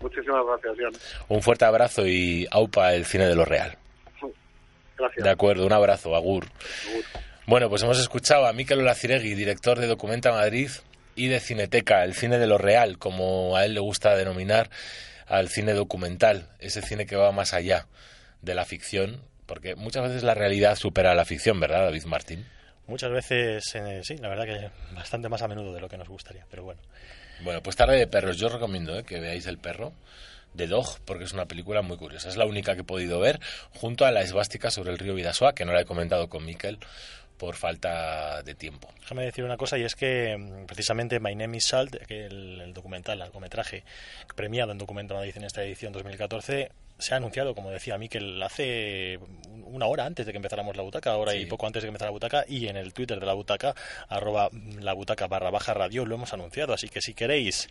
[0.00, 0.92] Muchísimas gracias, John.
[1.28, 3.76] Un fuerte abrazo y aupa el cine de lo real.
[4.98, 5.24] Gracias.
[5.24, 6.46] De acuerdo, un abrazo, Agur.
[7.46, 10.70] Bueno, pues hemos escuchado a Mikel Olaciregui, director de Documenta Madrid
[11.14, 14.70] y de Cineteca, el cine de lo real, como a él le gusta denominar
[15.26, 17.86] al cine documental, ese cine que va más allá
[18.42, 22.46] de la ficción, porque muchas veces la realidad supera a la ficción, ¿verdad, David Martín?
[22.86, 26.08] Muchas veces, eh, sí, la verdad que bastante más a menudo de lo que nos
[26.08, 26.80] gustaría, pero bueno.
[27.42, 29.92] Bueno, pues Tarde de Perros, yo os recomiendo eh, que veáis El Perro
[30.54, 32.28] de Dog, porque es una película muy curiosa.
[32.28, 33.40] Es la única que he podido ver
[33.74, 36.78] junto a la esvástica sobre el río Vidasoa, que no la he comentado con Miquel
[37.36, 38.88] por falta de tiempo.
[39.00, 42.72] Déjame decir una cosa y es que mm, precisamente My Name is Salt, que el,
[42.72, 43.84] documental, el largometraje
[44.34, 49.18] premiado en Documento Madrid en esta edición 2014, se ha anunciado, como decía Miquel, hace
[49.66, 52.08] una hora antes de que empezáramos la butaca, hora y poco antes de que empezara
[52.10, 53.74] la butaca, y en el Twitter de la butaca,
[54.08, 54.48] arroba
[54.80, 56.72] la butaca barra baja radio, lo hemos anunciado.
[56.72, 57.68] Así que si queréis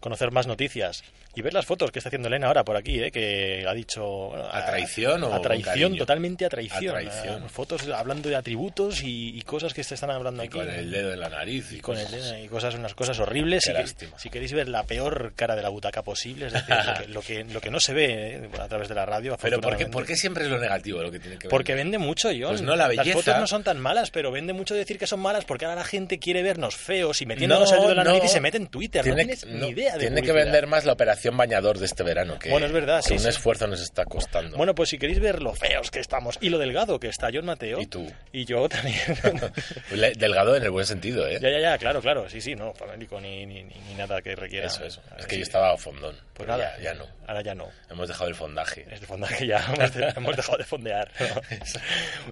[0.00, 1.02] conocer más noticias
[1.34, 4.04] y ver las fotos que está haciendo Elena ahora por aquí, eh, que ha dicho...
[4.28, 6.96] bueno, ¿A traición o A traición, totalmente a traición.
[6.96, 7.44] A traición.
[7.44, 10.50] Eh, fotos hablando de atributos y, y cosas que se están hablando aquí.
[10.56, 13.18] Con el dedo en la nariz y, con el cosas dedo y cosas, unas cosas
[13.20, 13.64] horribles.
[13.64, 14.18] Qué Si, que- lástima.
[14.18, 17.22] si queréis ver la peor cara de la butaca posible, es decir, lo, que, lo,
[17.22, 19.36] que, lo que no se ve eh, a través de la radio.
[19.40, 21.50] Pero ¿por qué, por qué siempre es lo negativo lo que tiene que ver?
[21.50, 22.50] Porque vende mucho, John.
[22.50, 23.18] Pues no, la Las belleza.
[23.18, 25.84] fotos no son tan malas, pero vende mucho decir que son malas porque ahora la
[25.84, 28.26] gente quiere vernos feos y metiéndonos No, el dedo en la nariz no.
[28.26, 29.02] y se mete en Twitter.
[29.02, 30.44] Tiene, no tienes que- ni idea de tiene que publicidad.
[30.44, 33.20] vender más la operación bañador de este verano, que, Bueno, es verdad, que sí, un
[33.20, 33.28] sí.
[33.28, 34.56] esfuerzo nos está costando.
[34.56, 37.46] Bueno, pues si queréis ver lo feos que estamos y lo delgado que está John
[37.46, 37.80] Mateo.
[37.80, 38.06] Y tú.
[38.32, 38.96] Y yo también.
[40.18, 41.38] Delgado en el buen sentido, ¿eh?
[41.40, 42.28] ya, ya, ya, claro, claro.
[42.28, 44.66] Sí, sí, no, famélico ni, ni, ni- ni nada que requiera.
[44.66, 45.00] Eso, eso.
[45.18, 46.16] Es que yo estaba a fondón.
[46.36, 47.06] Pues nada, ya, ya no.
[47.26, 47.66] Ahora ya no.
[47.90, 48.84] Hemos dejado el fondaje.
[48.84, 51.10] De fondaje ya, hemos, de- hemos dejado de fondear.
[51.18, 51.40] ¿no?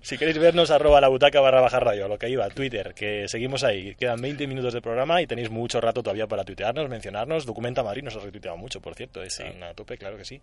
[0.03, 3.65] si queréis vernos, arroba la butaca barra baja radio, lo que iba, Twitter, que seguimos
[3.65, 3.95] ahí.
[3.95, 7.47] Quedan 20 minutos de programa y tenéis mucho rato todavía para tuitearnos, mencionarnos.
[7.47, 10.41] Documenta Madrid nos ha retuiteado mucho, por cierto, es a tope, claro que sí.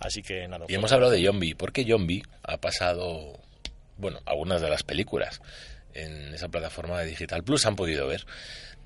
[0.00, 0.66] Así que nada.
[0.68, 3.38] Y hemos hablado de Zombie, porque Zombie ha pasado,
[3.96, 5.40] bueno, algunas de las películas
[5.94, 8.26] en esa plataforma de Digital Plus han podido ver.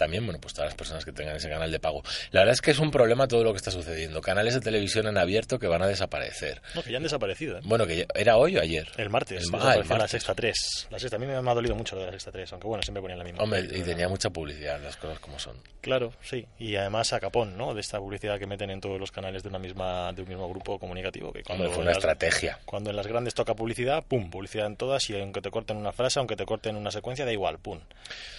[0.00, 2.02] También, bueno, pues todas las personas que tengan ese canal de pago.
[2.30, 4.22] La verdad es que es un problema todo lo que está sucediendo.
[4.22, 6.62] Canales de televisión en abierto que van a desaparecer.
[6.74, 7.58] No, que ya han desaparecido.
[7.58, 7.60] ¿eh?
[7.64, 8.88] Bueno, que ya- era hoy o ayer.
[8.96, 10.12] El martes, El ah, el la martes.
[10.12, 10.86] sexta 3.
[10.88, 12.82] La sexta, a mí me ha dolido mucho lo de la sexta 3, aunque bueno,
[12.82, 13.42] siempre ponían la misma.
[13.44, 15.56] Hombre, y tenía mucha publicidad, las cosas como son.
[15.82, 16.46] Claro, sí.
[16.58, 17.74] Y además a capón, ¿no?
[17.74, 20.48] De esta publicidad que meten en todos los canales de una misma de un mismo
[20.48, 21.30] grupo comunicativo.
[21.30, 22.58] Que cuando Hombre, fue una las- estrategia.
[22.64, 25.92] Cuando en las grandes toca publicidad, pum, publicidad en todas y aunque te corten una
[25.92, 27.80] frase, aunque te corten una secuencia, da igual, pum.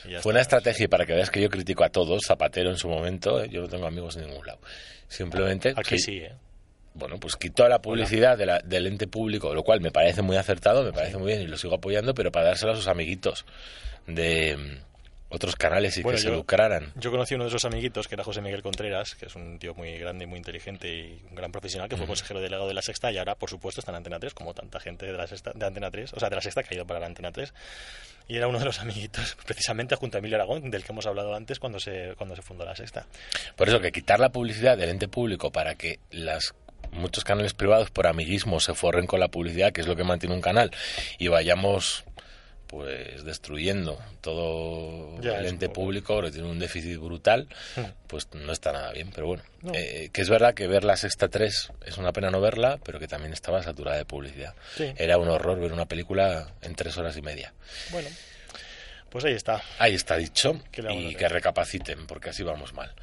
[0.06, 0.30] Y ya Fue está.
[0.30, 3.44] una estrategia y para que veas que yo critico a todos, Zapatero en su momento,
[3.44, 3.50] ¿eh?
[3.50, 4.60] yo no tengo amigos en ningún lado.
[5.08, 5.70] Simplemente...
[5.76, 6.32] Aquí que- sí, ¿eh?
[6.94, 10.36] Bueno, pues quitó la publicidad de la- del ente público, lo cual me parece muy
[10.38, 13.46] acertado, me parece muy bien y lo sigo apoyando, pero para dárselo a sus amiguitos
[14.08, 14.80] de
[15.32, 16.92] otros canales y Bueno, que se yo- lucraran.
[16.96, 19.58] Yo conocí a uno de esos amiguitos, que era José Miguel Contreras, que es un
[19.60, 22.12] tío muy grande, muy inteligente y un gran profesional, que fue Ujú.
[22.12, 24.80] consejero delegado de la Sexta y ahora, por supuesto, está en Antena 3, como tanta
[24.80, 26.86] gente de la Sexta, de Antena 3, o sea, de la Sexta que ha ido
[26.86, 27.54] para la Antena 3.
[28.28, 31.34] Y era uno de los amiguitos, precisamente junto a Emilio Aragón, del que hemos hablado
[31.34, 33.08] antes cuando se, cuando se fundó la Sexta.
[33.56, 36.54] Por eso que quitar la publicidad del ente público para que las
[36.92, 40.36] muchos canales privados por amiguismo se forren con la publicidad, que es lo que mantiene
[40.36, 40.72] un canal,
[41.20, 42.04] y vayamos
[42.72, 47.82] pues destruyendo todo Ya, el ente público, que tiene un déficit brutal, Hmm.
[48.08, 49.12] pues no está nada bien.
[49.14, 49.74] Pero bueno, No.
[49.76, 52.98] eh, que es verdad que ver la sexta 3 es una pena no verla, pero
[53.00, 54.56] que también estaba saturada de publicidad.
[54.78, 54.92] Sí.
[54.96, 57.54] Era un horror ver una película en tres horas y media.
[57.92, 58.08] Bueno,
[59.10, 59.62] pues ahí está.
[59.78, 62.94] Ahí está dicho, ¿Qué le vamos a y que recapaciten, porque así vamos mal.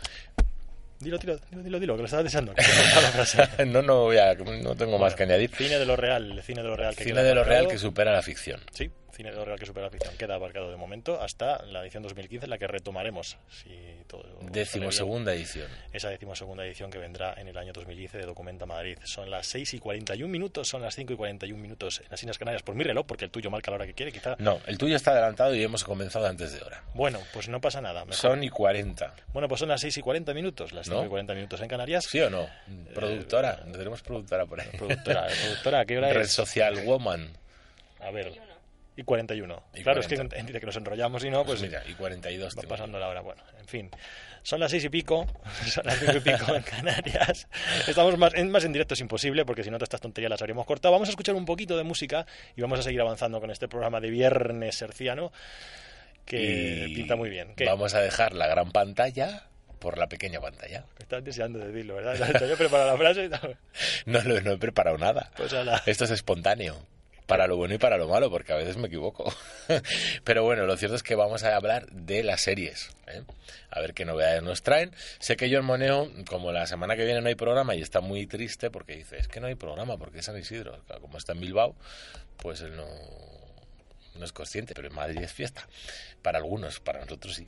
[1.01, 2.55] Dilo, dilo, dilo, dilo, que lo estaba deseando.
[2.57, 2.63] que
[3.67, 5.55] no, no, voy a- no tengo más que añadir.
[5.55, 6.97] Cine de lo real, cine de lo real.
[6.97, 8.61] Que Cine de lo real que supera la ficción.
[8.73, 10.17] Sí, cine de real que supera la ficción.
[10.17, 13.37] Queda aparcado de momento hasta la edición 2015, en la que retomaremos.
[13.51, 13.69] Si
[14.07, 14.23] todo.
[14.43, 15.67] Decimosegunda edición.
[15.93, 18.97] Esa decimosegunda edición que vendrá en el año 2015 de Documenta Madrid.
[19.03, 22.39] Son las 6 y 41 minutos, son las 5 y 41 minutos en las Islas
[22.39, 24.37] Canarias por mi reloj, porque el tuyo marca la hora que quiere, quizá.
[24.39, 26.85] No, el tuyo está adelantado y hemos comenzado antes de hora.
[26.95, 28.05] Bueno, pues no pasa nada.
[28.05, 28.15] mejor.
[28.15, 29.15] Son y 40.
[29.33, 31.07] Bueno, pues son las 6 y 40 minutos, las 5 ¿No?
[31.07, 32.05] y 40 minutos en Canarias.
[32.09, 32.49] ¿Sí o no?
[32.95, 33.65] Productora.
[33.73, 34.69] tenemos productora por ahí.
[34.79, 36.31] Productora, productora, ¿a qué hora Red es?
[36.31, 37.37] Social Woman.
[38.01, 38.48] A ver.
[38.99, 39.63] Y 41.
[39.77, 40.35] Y claro, es 40.
[40.35, 42.59] que entre que nos enrollamos y no, pues, Pues mira, y 42.
[42.59, 43.21] va pasando la hora.
[43.21, 43.91] Bueno, en fin.
[44.43, 45.25] Son las seis y pico,
[45.69, 47.47] son las cinco y pico en Canarias.
[47.87, 50.43] Estamos más en, más en directo es imposible porque si no todas estas tonterías las
[50.43, 50.91] habríamos cortado.
[50.91, 52.27] Vamos a escuchar un poquito de música
[52.57, 55.31] y vamos a seguir avanzando con este programa de Viernes Serciano
[56.25, 57.55] que Y pinta muy bien.
[57.55, 57.67] ¿Qué?
[57.67, 59.45] Vamos a dejar la gran pantalla
[59.79, 60.87] por la pequeña pantalla.
[60.99, 62.33] Estás deseando decirlo, ¿verdad?
[62.37, 64.11] Te había preparado la frase y.
[64.11, 65.31] No, no, no he preparado nada.
[65.37, 65.55] Pues.
[65.87, 66.85] Esto es espontáneo.
[67.29, 69.31] Para lo bueno y para lo malo, porque a veces me equivoco.
[70.25, 72.91] Pero bueno, lo cierto es que vamos a hablar de las series.
[73.07, 73.23] ¿eh?
[73.71, 74.93] A ver qué novedades nos traen.
[75.19, 78.27] Sé que John Moneo, como la semana que viene no hay programa y está muy
[78.27, 80.83] triste porque dice, es que no hay programa porque es San Isidro.
[81.03, 81.77] Como está en Bilbao,
[82.39, 82.87] pues él no,
[84.17, 85.67] no es consciente, pero en Madrid es fiesta.
[86.23, 87.47] Para algunos, para nosotros sí.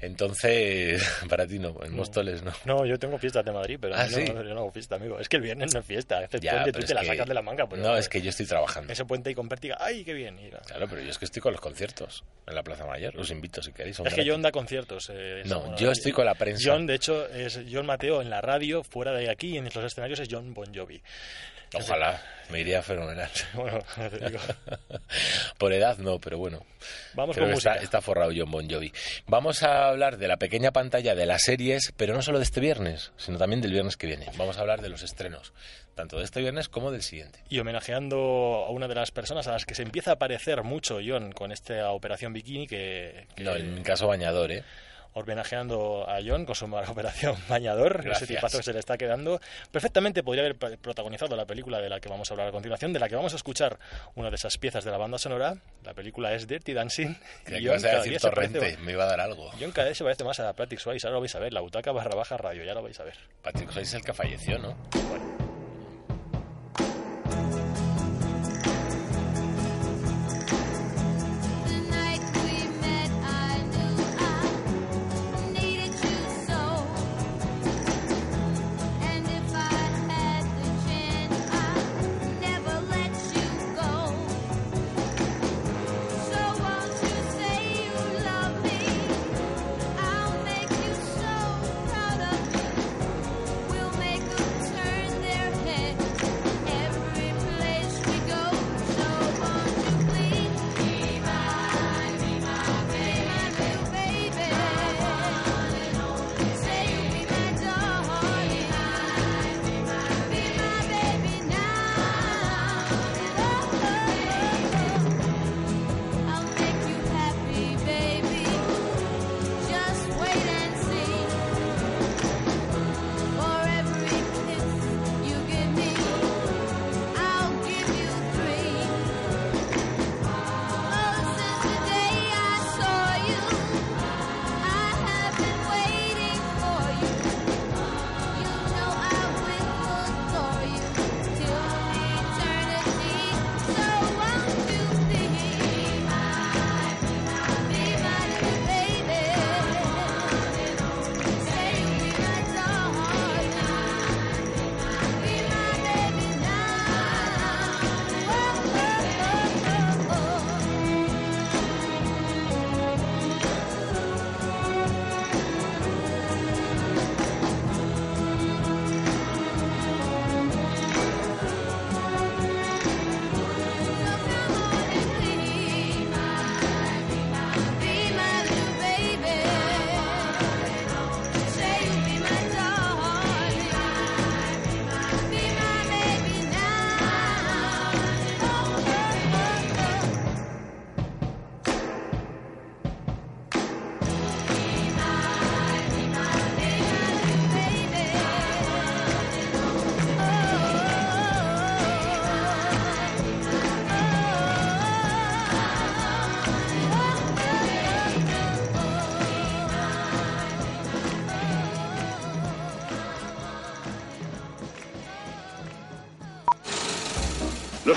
[0.00, 2.52] Entonces, para ti no, en Móstoles no.
[2.64, 4.24] No, yo tengo fiestas de Madrid, pero Ah, no, ¿sí?
[4.26, 5.18] yo no hago fiesta, amigo.
[5.18, 6.22] Es que el viernes no es fiesta.
[6.22, 7.66] Este Ya, puente tú te la sacas de la manga.
[7.68, 8.92] Pero no, es que yo estoy trabajando.
[8.92, 10.38] Ese puente y con Pértiga, ¡ay, qué bien!
[10.38, 13.14] Y- Claro, pero yo es que estoy con los conciertos en la Plaza Mayor.
[13.14, 13.98] Los invito si queréis.
[13.98, 14.26] Es que gratis.
[14.32, 15.10] John da conciertos.
[15.12, 16.70] eh, No, yo estoy con la prensa.
[16.70, 20.20] John, de hecho, es John Mateo en la radio, fuera de aquí, en los escenarios
[20.20, 21.02] es John Bon Jovi.
[21.74, 22.20] Ojalá,
[22.50, 23.30] me iría fenomenal.
[23.54, 23.78] Bueno,
[24.10, 24.38] te digo.
[25.58, 26.64] Por edad no, pero bueno.
[27.14, 28.92] Vamos Creo con que está forrado John Bon Jovi.
[29.26, 32.60] Vamos a hablar de la pequeña pantalla de las series, pero no solo de este
[32.60, 34.26] viernes, sino también del viernes que viene.
[34.36, 35.52] Vamos a hablar de los estrenos,
[35.94, 37.40] tanto de este viernes como del siguiente.
[37.48, 40.98] Y homenajeando a una de las personas a las que se empieza a parecer mucho
[41.04, 43.26] John con esta operación bikini que...
[43.36, 44.64] que- No, en mi caso bañador, ¿eh?
[45.14, 48.22] Homenajeando a John con su operación bañador, Gracias.
[48.22, 49.40] ese tipazo que se le está quedando.
[49.70, 52.98] Perfectamente podría haber protagonizado la película de la que vamos a hablar a continuación, de
[52.98, 53.78] la que vamos a escuchar
[54.14, 55.56] una de esas piezas de la banda sonora.
[55.84, 57.16] La película es Dirty Dancing.
[57.46, 59.50] Y que John a decir parece- torrente, me iba a dar algo.
[59.60, 61.60] John cada vez se parece más a Patrick Swayze, ahora lo vais a ver, la
[61.60, 63.14] butaca barra baja radio, ya lo vais a ver.
[63.42, 64.76] Patrick Swayze es el que falleció, ¿no?
[64.94, 65.41] We'll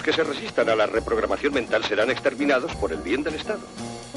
[0.06, 3.62] que se resistan a la reprogramación mental serán exterminados por el bien del Estado.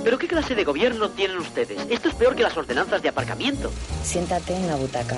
[0.04, 1.90] ¿Pero qué clase de gobierno tienen ustedes?
[1.90, 3.70] Esto es peor que las ordenanzas de aparcamiento.
[4.02, 5.16] Siéntate en la butaca.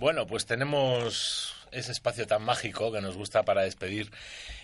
[0.00, 4.10] Bueno, pues tenemos ese espacio tan mágico que nos gusta para despedir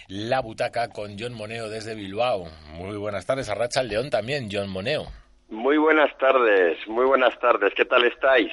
[0.08, 2.48] la butaca con John Moneo desde Bilbao.
[2.72, 5.06] Muy buenas tardes, a Racha León también, John Moneo.
[5.48, 7.72] Muy buenas tardes, muy buenas tardes.
[7.76, 8.50] ¿Qué tal estáis?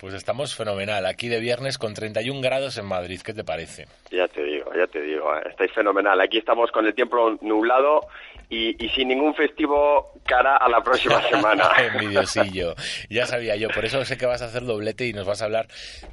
[0.00, 3.86] Pues estamos fenomenal, aquí de viernes con 31 grados en Madrid, ¿qué te parece?
[4.10, 6.18] Ya te digo, ya te digo, eh, estáis fenomenal.
[6.22, 8.06] Aquí estamos con el tiempo nublado
[8.48, 11.68] y, y sin ningún festivo cara a la próxima semana.
[11.92, 12.74] Envidiosillo,
[13.10, 15.44] ya sabía yo, por eso sé que vas a hacer doblete y nos vas a
[15.44, 15.68] hablar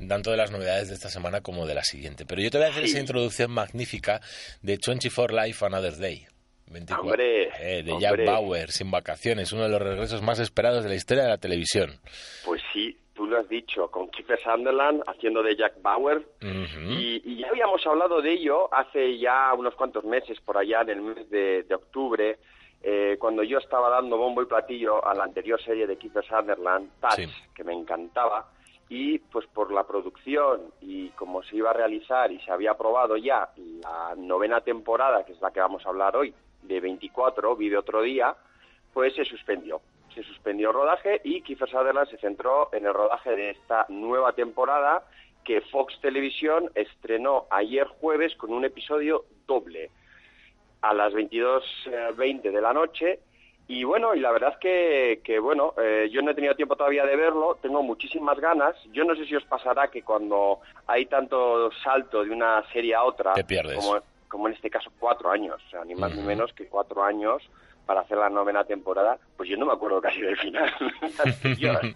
[0.06, 2.26] tanto de las novedades de esta semana como de la siguiente.
[2.26, 2.90] Pero yo te voy a hacer Sí.
[2.90, 4.20] esa introducción magnífica
[4.62, 6.28] de 24 Life Another Day.
[6.70, 8.26] 24, Hombre, eh, de Jack.
[8.26, 11.98] Bauer, sin vacaciones, uno de los regresos más esperados de la historia de la televisión.
[12.44, 12.57] Pues
[13.48, 16.22] has dicho, con Kiefer Sunderland haciendo de Jack Bauer.
[16.42, 20.90] Y, y ya habíamos hablado de ello hace ya unos cuantos meses, por allá en
[20.90, 22.38] el mes de, de octubre,
[22.84, 26.90] eh, cuando yo estaba dando bombo y platillo a la anterior serie de Kiefer Sutherland,
[27.00, 27.26] Touch, Sí.
[27.56, 28.50] que me encantaba,
[28.90, 33.18] y pues por la producción y como se iba a realizar y se había aprobado
[33.18, 33.50] ya
[33.82, 37.78] la novena temporada, que es la que vamos a hablar hoy, de 24, vi de
[37.78, 38.36] otro día,
[38.94, 39.82] pues se suspendió.
[40.18, 44.34] Se suspendió el rodaje y Kiefer Sutherland se centró en el rodaje de esta nueva
[44.34, 45.04] temporada
[45.46, 49.92] que Fox Televisión estrenó ayer jueves con un episodio doble
[50.82, 53.20] a las 22.20 de la noche.
[53.68, 56.76] Y bueno, y la verdad es que, que bueno, eh, yo no he tenido tiempo
[56.76, 58.76] todavía de verlo, tengo muchísimas ganas.
[58.92, 63.04] Yo no sé si os pasará que cuando hay tanto salto de una serie a
[63.04, 63.76] otra, Te pierdes.
[63.76, 67.04] como, como en este caso cuatro años, o sea, ni más ni menos que cuatro
[67.04, 67.48] años
[67.88, 70.72] para hacer la novena temporada, pues yo no me acuerdo casi del final.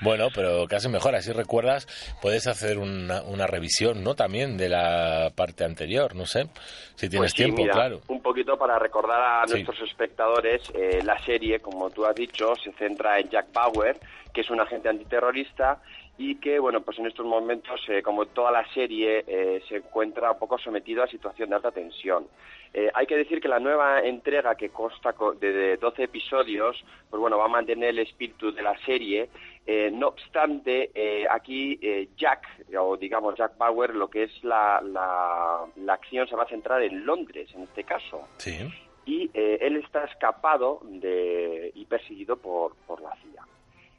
[0.00, 1.86] Bueno, pero casi mejor, así recuerdas,
[2.20, 4.16] puedes hacer una, una revisión, ¿no?
[4.16, 6.48] También de la parte anterior, no sé,
[6.96, 8.00] si tienes Pues sí, tiempo, mira, claro.
[8.08, 9.52] Un poquito para recordar a Sí.
[9.62, 14.00] nuestros espectadores, eh, la serie, como tú has dicho, se centra en Jack Bauer,
[14.34, 15.80] que es un agente antiterrorista
[16.18, 20.30] y que, bueno, pues en estos momentos, eh, como toda la serie, eh, se encuentra
[20.32, 22.26] un poco sometido a situación de alta tensión.
[22.74, 26.82] Eh, hay que decir que la nueva entrega, que consta co- de, de 12 episodios,
[27.10, 29.28] pues bueno, va a mantener el espíritu de la serie.
[29.66, 30.90] Eh, no obstante,
[31.30, 31.78] aquí
[32.16, 32.46] Jack,
[32.78, 36.82] o digamos Jack Bauer, lo que es la, la, la acción se va a centrar
[36.82, 38.28] en Londres, en este caso.
[38.38, 38.58] Sí.
[39.06, 43.42] Y eh, él está escapado de, y perseguido por, por la CIA.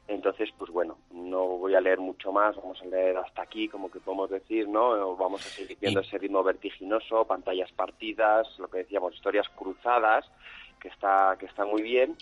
[0.06, 3.90] Entonces, pues bueno, no voy a leer mucho más, vamos a leer hasta aquí, como
[3.90, 5.16] que podemos decir, ¿no?
[5.16, 10.30] Vamos a seguir viendo ese ritmo vertiginoso, pantallas partidas, lo que decíamos, historias cruzadas,
[10.78, 12.16] que está, que está muy bien,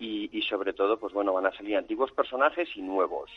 [0.00, 3.30] y, y sobre todo, pues bueno, van a salir antiguos personajes y nuevos.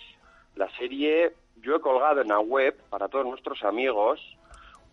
[0.56, 4.20] La serie, yo he colgado en la web para todos nuestros amigos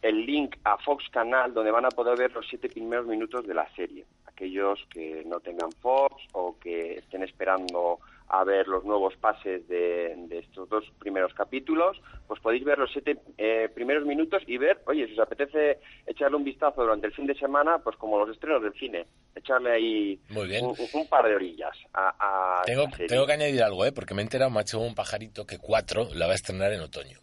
[0.03, 3.55] el link a Fox Canal donde van a poder ver los siete primeros minutos de
[3.55, 4.07] la serie.
[4.26, 8.01] Aquellos que no tengan Fox o que estén esperando
[8.32, 12.90] a ver los nuevos pases de, de estos dos primeros capítulos, pues podéis ver los
[12.92, 17.12] siete eh, primeros minutos y ver, oye, si os apetece echarle un vistazo durante el
[17.12, 20.64] fin de semana, pues como los estrenos del cine, echarle ahí Muy bien.
[20.64, 22.14] un, un par de orillas a,
[22.60, 23.92] a Tengo, tengo que añadir algo, ¿eh?
[23.92, 27.18] Porque me he enterado, macho, un pajarito que cuatro la va a estrenar en otoño.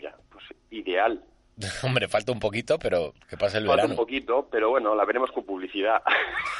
[0.00, 1.22] Ya, pues ideal.
[1.84, 3.96] Hombre, falta un poquito, pero que pase el Falta un verano.
[3.96, 6.02] poquito, pero bueno, la veremos con publicidad.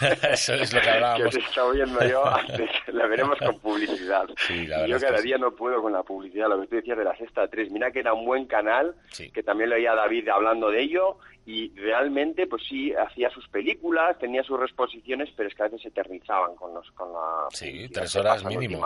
[0.31, 1.27] Eso es lo que que hablábamos.
[1.29, 4.27] os he estado viendo yo antes, la veremos con publicidad.
[4.47, 5.25] Sí, la yo que cada sí.
[5.29, 7.71] día no puedo con la publicidad, lo que tú decías de la Sexta 3.
[7.71, 9.31] Mira que era un buen canal, Sí.
[9.31, 14.19] que también lo oía David hablando de ello, y realmente, pues sí, hacía sus películas,
[14.19, 17.89] tenía sus reposiciones, pero es que a veces se eternizaban con, los, con la Sí,
[17.93, 18.81] tres que horas mínimo.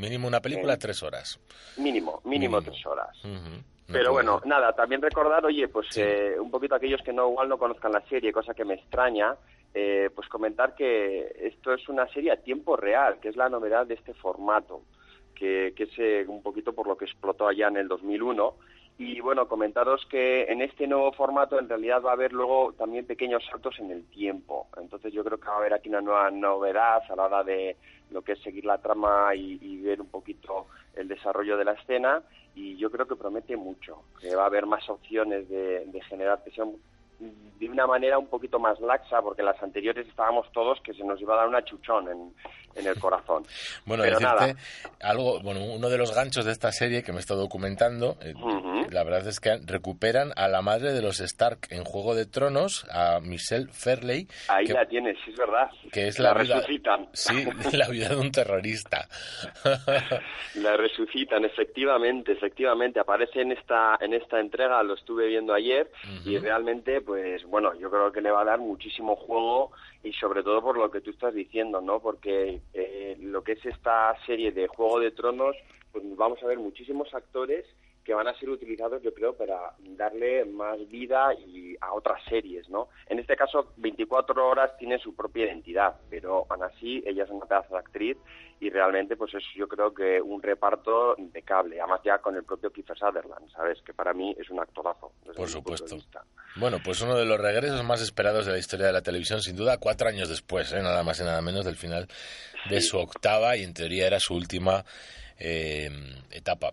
[0.00, 1.40] Mínimo una película, Eh, tres horas.
[1.78, 2.62] Mínimo, mínimo, Mínimo.
[2.62, 3.16] tres horas.
[3.24, 7.48] No Pero bueno, nada, también recordar, oye, pues eh, un poquito aquellos que no igual
[7.48, 9.36] no conozcan la serie, cosa que me extraña,
[9.74, 13.86] eh, pues comentar que esto es una serie a tiempo real, que es la novedad
[13.86, 14.82] de este formato,
[15.34, 18.54] que, que es eh, un poquito por lo que explotó allá en el 2001.
[18.96, 23.04] Y bueno, comentaros que en este nuevo formato en realidad va a haber luego también
[23.04, 24.68] pequeños saltos en el tiempo.
[24.80, 27.76] Entonces yo creo que va a haber aquí una nueva novedad a la hora de
[28.12, 31.72] lo que es seguir la trama y, y ver un poquito el desarrollo de la
[31.72, 32.22] escena
[32.54, 36.42] y yo creo que promete mucho, que va a haber más opciones de, de generar
[36.42, 36.76] tensión
[37.18, 41.20] de una manera un poquito más laxa, porque las anteriores estábamos todos que se nos
[41.20, 42.34] iba a dar una chuchón en,
[42.76, 43.44] en el corazón.
[43.84, 44.56] Bueno, Pero decirte nada.
[45.00, 48.34] algo, bueno, uno de los ganchos de esta serie que me he estado documentando, eh,
[48.90, 52.86] la verdad es que recuperan a la madre de los Stark en Juego de Tronos,
[52.90, 55.70] a Michelle Fairley, Ahí que, la tienes, sí es verdad.
[55.92, 57.08] que es la, la, vida, resucitan.
[57.12, 57.44] sí,
[57.76, 59.08] la vida de un terrorista.
[60.54, 63.00] La resucitan, efectivamente, efectivamente.
[63.00, 65.90] Aparece en esta, en esta entrega, lo estuve viendo ayer,
[66.24, 69.72] y realmente, pues bueno, yo creo que le va a dar muchísimo juego
[70.02, 71.98] y sobre todo por lo que tú estás diciendo, ¿no?
[72.00, 75.56] Porque eh, lo que es esta serie de Juego de Tronos,
[75.92, 77.66] pues vamos a ver muchísimos actores
[78.04, 82.68] que van a ser utilizados, yo creo, para darle más vida y a otras series,
[82.68, 82.88] ¿no?
[83.08, 87.46] En este caso, 24 horas tiene su propia identidad, pero aún así ella es una
[87.46, 88.16] pedazo de actriz
[88.60, 92.70] y realmente, pues es yo creo que un reparto impecable, además ya con el propio
[92.70, 93.80] Kiefer Sutherland, ¿sabes?
[93.82, 95.12] Que para mí es un actorazo.
[95.34, 95.96] Por supuesto.
[96.56, 99.56] Bueno, pues uno de los regresos más esperados de la historia de la televisión, sin
[99.56, 100.82] duda, cuatro años después, ¿eh?
[100.82, 102.06] nada más y nada menos del final
[102.70, 104.84] de su octava y en teoría era su última
[105.38, 105.90] eh,
[106.30, 106.70] etapa.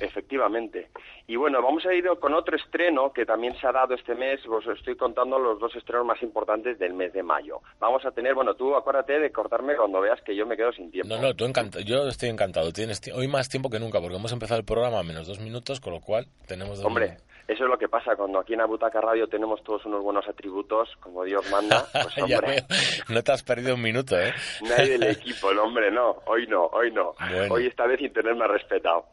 [0.00, 0.88] Efectivamente.
[1.26, 4.40] Y bueno, vamos a ir con otro estreno que también se ha dado este mes.
[4.46, 7.60] Os estoy contando los dos estrenos más importantes del mes de mayo.
[7.78, 10.90] Vamos a tener, bueno, tú acuérdate de cortarme cuando veas que yo me quedo sin
[10.90, 11.14] tiempo.
[11.14, 12.72] No, no, tú encanta yo estoy encantado.
[12.72, 15.38] Tienes ti- hoy más tiempo que nunca porque hemos empezado el programa a menos dos
[15.40, 17.18] minutos, con lo cual tenemos dos Hombre,
[17.48, 20.90] eso es lo que pasa cuando aquí en Abutaca Radio tenemos todos unos buenos atributos,
[21.00, 21.86] como Dios manda.
[21.90, 22.62] Pues hombre.
[23.08, 24.34] No te has perdido un minuto, ¿eh?
[24.68, 26.18] nadie del equipo, el hombre, no.
[26.26, 27.14] Hoy no, hoy no.
[27.18, 27.54] Bueno.
[27.54, 29.06] Hoy esta vez sin tenerme respetado.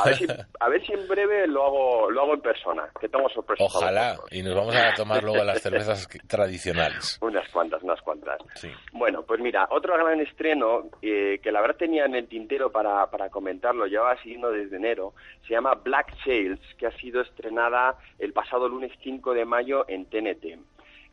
[0.00, 0.26] A ver, si,
[0.60, 3.64] a ver si en breve lo hago, lo hago en persona, que tengo sorpresa.
[3.64, 4.18] para Ojalá.
[4.30, 7.18] Y nos vamos a tomar luego las cervezas tradicionales.
[7.22, 8.38] Unas cuantas, unas cuantas.
[8.54, 8.70] Sí.
[8.92, 13.10] Bueno, pues mira, otro gran estreno eh, que la verdad tenía en el tintero para,
[13.10, 15.14] para comentarlo, llevaba siguiendo desde enero,
[15.46, 17.79] se llama Black Sails, que ha sido estrenada
[18.18, 20.58] el pasado lunes 5 de mayo en TNT.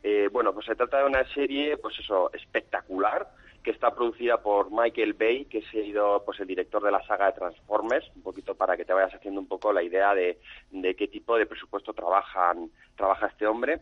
[0.02, 3.28] Eh, bueno, pues se trata de una serie, pues eso, espectacular,
[3.62, 7.26] que está producida por Michael Bay, que ha sido pues el director de la saga
[7.26, 10.38] de Transformers, un poquito para que te vayas haciendo un poco la idea de,
[10.70, 13.80] de qué tipo de presupuesto trabajan, trabaja este hombre.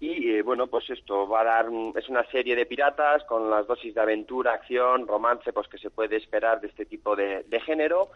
[0.00, 1.66] Y eh, bueno, pues esto va a dar,
[1.96, 5.90] es una serie de piratas con las dosis de aventura, acción, romance, pues que se
[5.90, 8.10] puede esperar de este tipo de género.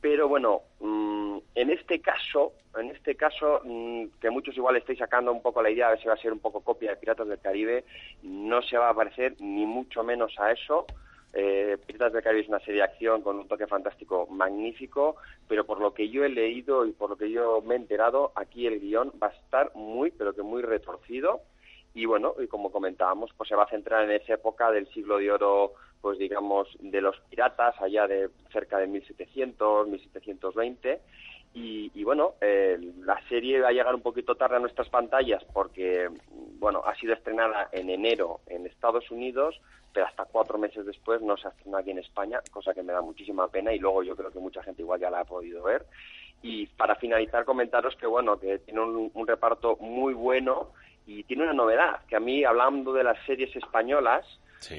[0.00, 5.32] Pero bueno, mm, en este caso, en este caso, mm, que muchos igual estáis sacando
[5.32, 7.40] un poco la idea de si va a ser un poco copia de Piratas del
[7.40, 7.84] Caribe,
[8.22, 10.86] no se va a parecer ni mucho menos a eso.
[11.32, 15.16] Eh, Piratas del Caribe es una serie de acción con un toque fantástico magnífico,
[15.48, 18.32] pero por lo que yo he leído y por lo que yo me he enterado,
[18.36, 21.42] aquí el guion va a estar muy, pero que muy retorcido.
[21.94, 25.18] Y bueno, y como comentábamos, pues se va a centrar en esa época del siglo
[25.18, 31.00] de oro, pues digamos, de los piratas, allá de cerca de 1700, 1720.
[31.54, 35.42] Y, y bueno, eh, la serie va a llegar un poquito tarde a nuestras pantallas
[35.52, 36.08] porque,
[36.58, 39.60] bueno, ha sido estrenada en enero en Estados Unidos,
[39.92, 42.92] pero hasta cuatro meses después no se ha estrenado aquí en España, cosa que me
[42.92, 45.62] da muchísima pena y luego yo creo que mucha gente igual ya la ha podido
[45.62, 45.86] ver.
[46.42, 50.68] Y para finalizar, comentaros que, bueno, que tiene un, un reparto muy bueno
[51.06, 54.24] y tiene una novedad, que a mí, hablando de las series españolas,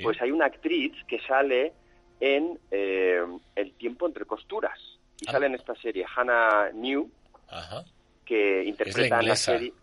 [0.04, 1.74] pues hay una actriz que sale
[2.20, 3.22] en eh,
[3.56, 4.78] El tiempo entre costuras.
[5.22, 7.10] Y sale en esta serie Hannah New,
[7.50, 7.84] Ajá.
[8.26, 9.52] que interpreta en la inglesa.
[9.54, 9.74] serie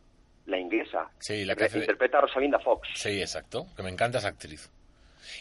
[0.46, 1.10] la inglesa.
[1.18, 2.88] Sí, la que hace- interpreta a Rosalinda Fox.
[2.94, 3.66] Sí, exacto.
[3.76, 4.70] Que me encanta esa actriz.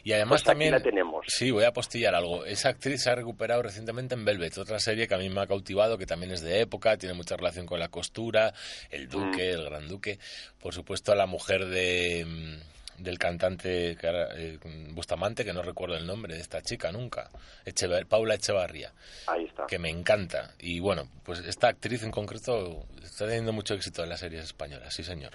[0.04, 0.72] Y además Pues aquí también...
[0.72, 1.26] la tenemos.
[1.30, 2.44] Sí, voy a apostillar algo.
[2.44, 5.48] Esa actriz se ha recuperado recientemente en Velvet, otra serie que a mí me ha
[5.48, 8.52] cautivado, que también es de época, tiene mucha relación con la costura,
[8.90, 10.18] el duque, el gran duque.
[10.60, 14.60] Por supuesto, la mujer de, mm, del cantante eh,
[14.94, 17.30] Bustamante, que no recuerdo el nombre de esta chica nunca,
[17.66, 18.92] Echeva- Paula Echevarría,
[19.28, 19.66] Ahí está.
[19.68, 20.52] que me encanta.
[20.60, 24.94] Y bueno, pues esta actriz en concreto está teniendo mucho éxito en las series españolas,
[24.94, 25.32] sí señor.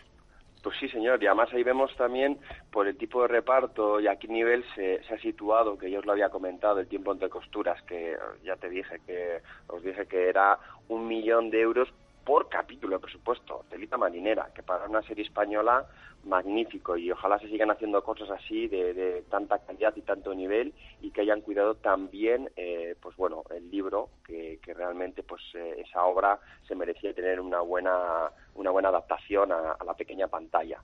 [0.63, 1.23] Pues sí, señor.
[1.23, 2.39] Y además ahí vemos también
[2.71, 6.01] por el tipo de reparto y a qué nivel se, se ha situado, que yo
[6.01, 9.39] os lo había comentado, el tiempo entre costuras, que ya te dije que
[9.69, 10.59] os dije que era
[10.89, 11.89] un millón de euros
[12.31, 15.85] por capítulo de presupuesto, telita marinera, que para una serie española
[16.22, 21.11] magnífico y ojalá se sigan haciendo cosas así de, tanta calidad y tanto nivel y
[21.11, 26.39] que hayan cuidado también eh, pues bueno el libro que, realmente pues eh, esa obra
[26.68, 30.81] se merecía tener una buena una buena adaptación a, la pequeña pantalla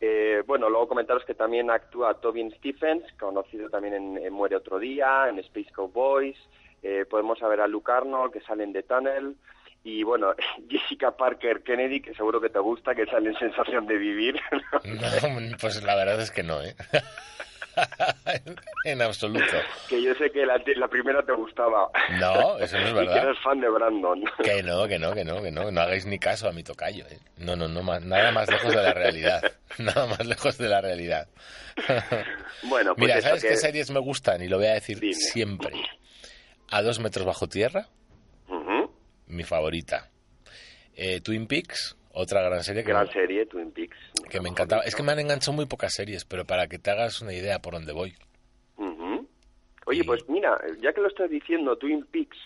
[0.00, 4.80] eh, bueno, luego comentaros que también actúa Tobin Stephens, conocido también en, en Muere otro
[4.80, 6.36] día, en Space Cowboys.
[6.82, 9.36] Eh, podemos ver a Luke Arnold, que sale en The Tunnel.
[9.84, 10.32] Y bueno,
[10.70, 14.40] Jessica Parker Kennedy, que seguro que te gusta, que sale en Sensación de Vivir.
[14.84, 16.74] No, pues la verdad es que no, ¿eh?
[18.84, 19.44] en absoluto.
[19.88, 21.88] Que yo sé que la, la primera te gustaba.
[22.18, 23.24] No, eso no es Y que verdad.
[23.28, 24.24] eres fan de Brandon.
[24.44, 25.70] Que no, que no, que no, que no.
[25.70, 27.04] No hagáis ni caso a mi tocayo.
[27.08, 27.18] ¿eh?
[27.38, 29.42] No, no, no, nada más lejos de la realidad.
[29.78, 31.28] Nada más lejos de la realidad.
[32.64, 34.42] Bueno, pues Mira, ¿sabes que- qué series me gustan?
[34.42, 35.72] Y lo voy a decir siempre.
[36.70, 37.86] A dos metros bajo tierra.
[39.32, 40.10] Mi favorita.
[40.94, 43.96] Eh, Twin Peaks, otra gran serie que, Gran serie, Twin Peaks.
[44.30, 44.82] que me encantaba.
[44.82, 47.58] Es que me han enganchado muy pocas series, pero para que te hagas una idea
[47.60, 48.14] por dónde voy.
[49.84, 52.36] Oye, pues mira, ya que lo estás diciendo, Twin Peaks,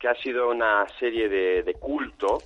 [0.00, 2.38] que ha sido una serie de, de culto,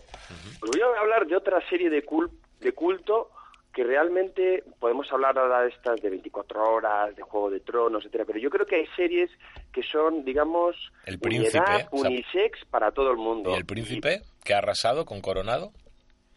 [0.60, 2.30] os voy a hablar de otra serie de, cul-
[2.60, 3.30] de culto
[3.72, 8.24] que realmente podemos hablar ahora de estas de 24 horas, de Juego de Tronos, etcétera,
[8.26, 9.30] pero yo creo que hay series
[9.74, 13.50] que son, digamos, El Príncipe, o sea, unisex para todo el mundo.
[13.50, 15.72] ¿Y el príncipe que ha arrasado con Coronado?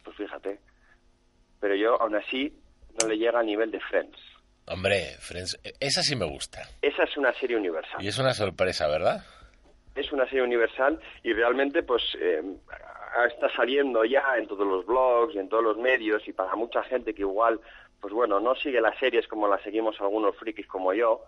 [0.04, 0.60] Pues fíjate.
[1.60, 2.52] Pero yo, aún así,
[3.02, 4.18] no le llega a nivel de Friends.
[4.66, 6.64] Hombre, Friends, eh, esa sí me gusta.
[6.82, 8.04] Esa es una serie universal.
[8.04, 9.24] Y es una sorpresa, ¿verdad?
[10.00, 12.42] es una serie universal y realmente pues eh,
[13.28, 16.84] está saliendo ya en todos los blogs y en todos los medios y para mucha
[16.84, 17.60] gente que igual
[18.00, 21.24] pues bueno no sigue las series como las seguimos algunos frikis como yo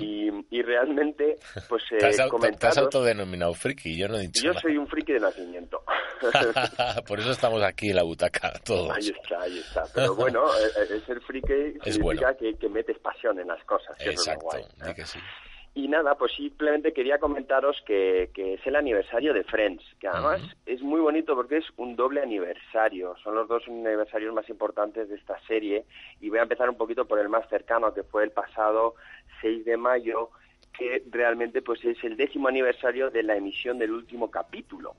[0.00, 1.36] y, y realmente
[1.68, 4.60] pues eh, te, has, auto- te has autodenominado friki, yo no he dicho yo nada.
[4.60, 5.82] soy un friki de nacimiento
[7.06, 8.90] Por eso estamos aquí en la butaca, todos.
[8.96, 11.52] ahí está ahí está pero bueno eh, eh, ser friki
[11.84, 14.64] Es significa que, que metes pasión en las cosas que eso es lo Exacto, guay.
[14.88, 15.18] di que sí.
[15.76, 20.40] Y nada, pues simplemente quería comentaros que, que es el aniversario de Friends, que además
[20.64, 23.14] es muy bonito porque es un doble aniversario.
[23.22, 25.84] Son los dos aniversarios más importantes de esta serie.
[26.18, 28.94] Y voy a empezar un poquito por el más cercano, que fue el pasado
[29.42, 30.30] 6 de mayo,
[30.78, 34.94] que realmente pues es el décimo aniversario de la emisión del último capítulo.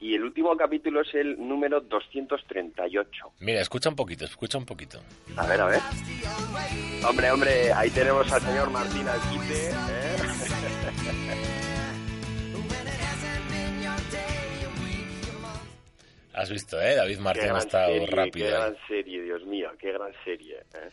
[0.00, 3.32] Y el último capítulo es el número 238.
[3.40, 5.00] Mira, escucha un poquito, escucha un poquito.
[5.36, 5.80] A ver, a ver.
[7.08, 9.70] Hombre, hombre, ahí tenemos al señor Martín Alquite.
[9.70, 10.18] ¿eh?
[16.32, 16.94] Has visto, ¿eh?
[16.94, 18.46] David Martín ha estado serie, rápido.
[18.46, 18.58] Qué ¿eh?
[18.58, 20.58] gran serie, Dios mío, qué gran serie.
[20.74, 20.90] ¿eh?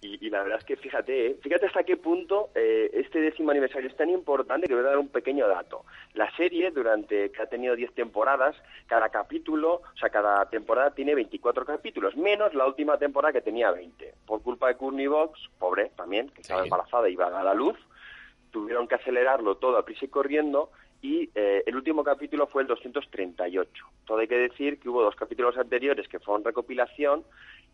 [0.00, 1.36] Y, y la verdad es que fíjate, ¿eh?
[1.42, 4.98] fíjate hasta qué punto eh, este décimo aniversario es tan importante que voy a dar
[4.98, 5.84] un pequeño dato.
[6.14, 8.54] La serie, durante que ha tenido 10 temporadas,
[8.86, 13.70] cada capítulo, o sea, cada temporada tiene 24 capítulos, menos la última temporada que tenía
[13.70, 14.14] 20.
[14.26, 17.44] Por culpa de Courtney Box, pobre también, que estaba embarazada y iba a dar a
[17.44, 17.76] la luz,
[18.50, 20.70] tuvieron que acelerarlo todo a prisa y corriendo
[21.02, 23.84] y eh, el último capítulo fue el 238.
[24.06, 27.24] Todo hay que decir que hubo dos capítulos anteriores que fueron recopilación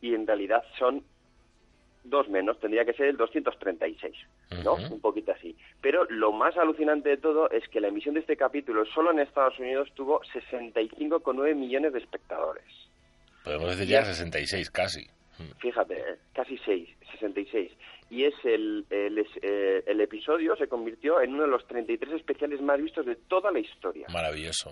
[0.00, 1.04] y en realidad son
[2.04, 4.14] dos menos, tendría que ser el 236,
[4.64, 4.74] ¿no?
[4.74, 5.56] Un poquito así.
[5.80, 9.20] Pero lo más alucinante de todo es que la emisión de este capítulo solo en
[9.20, 12.64] Estados Unidos tuvo 65,9 millones de espectadores.
[13.44, 15.06] Podemos decir ya 66 casi.
[15.58, 16.18] Fíjate, ¿eh?
[16.34, 17.72] casi 6, 66.
[18.10, 22.60] Y es el, el, eh, el episodio se convirtió en uno de los 33 especiales
[22.60, 24.06] más vistos de toda la historia.
[24.12, 24.70] Maravilloso.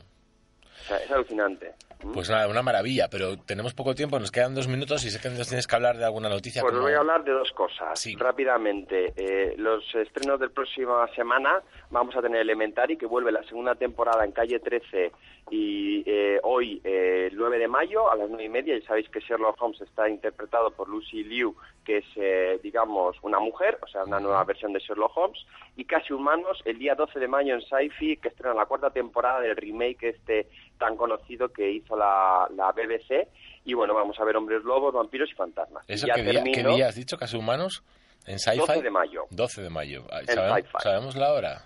[0.90, 1.72] Sea, es alucinante.
[2.02, 2.12] ¿Mm?
[2.12, 5.28] Pues nada, una maravilla, pero tenemos poco tiempo, nos quedan dos minutos y sé que
[5.28, 6.62] nos tienes que hablar de alguna noticia.
[6.62, 8.02] Pues como- voy a hablar de dos cosas.
[8.18, 13.74] Rápidamente, eh, los estrenos del próxima semana vamos a tener Elementary, que vuelve la segunda
[13.74, 15.12] temporada en calle 13
[15.50, 18.76] y eh, hoy, eh, el 9 de mayo, a las 9 y media.
[18.76, 23.38] Y sabéis que Sherlock Holmes está interpretado por Lucy Liu, que es, eh, digamos, una
[23.40, 25.44] mujer, o sea, una nueva versión de Sherlock Holmes.
[25.76, 29.40] Y Casi Humanos, el día 12 de mayo en Sci-Fi, que estrena la cuarta temporada
[29.40, 30.48] del remake este
[30.80, 33.28] tan conocido que hizo la, la BBC.
[33.64, 35.84] Y bueno, vamos a ver hombres lobos, vampiros y fantasmas.
[35.86, 37.16] ¿Eso Y ya qué día, qué termino- día has dicho?
[37.16, 37.84] ¿Casi humanos?
[38.26, 38.58] ¿En sci-fi?
[38.58, 39.24] 12 de mayo.
[39.30, 40.04] 12 de mayo.
[40.26, 40.70] ¿Sabemos.
[40.82, 41.64] ¿Sabemos la hora?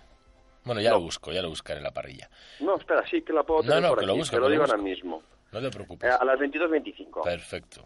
[0.65, 0.97] Bueno, ya No.
[0.97, 2.29] lo busco, ya lo buscaré en la parrilla.
[2.59, 4.41] No, espera, sí que la puedo No, tener no, por que lo aquí, busco, lo
[4.41, 4.75] que lo digo busco.
[4.75, 5.23] ahora mismo.
[5.51, 6.09] No te preocupes.
[6.11, 7.23] Eh, a las 22.25.
[7.23, 7.81] Perfecto.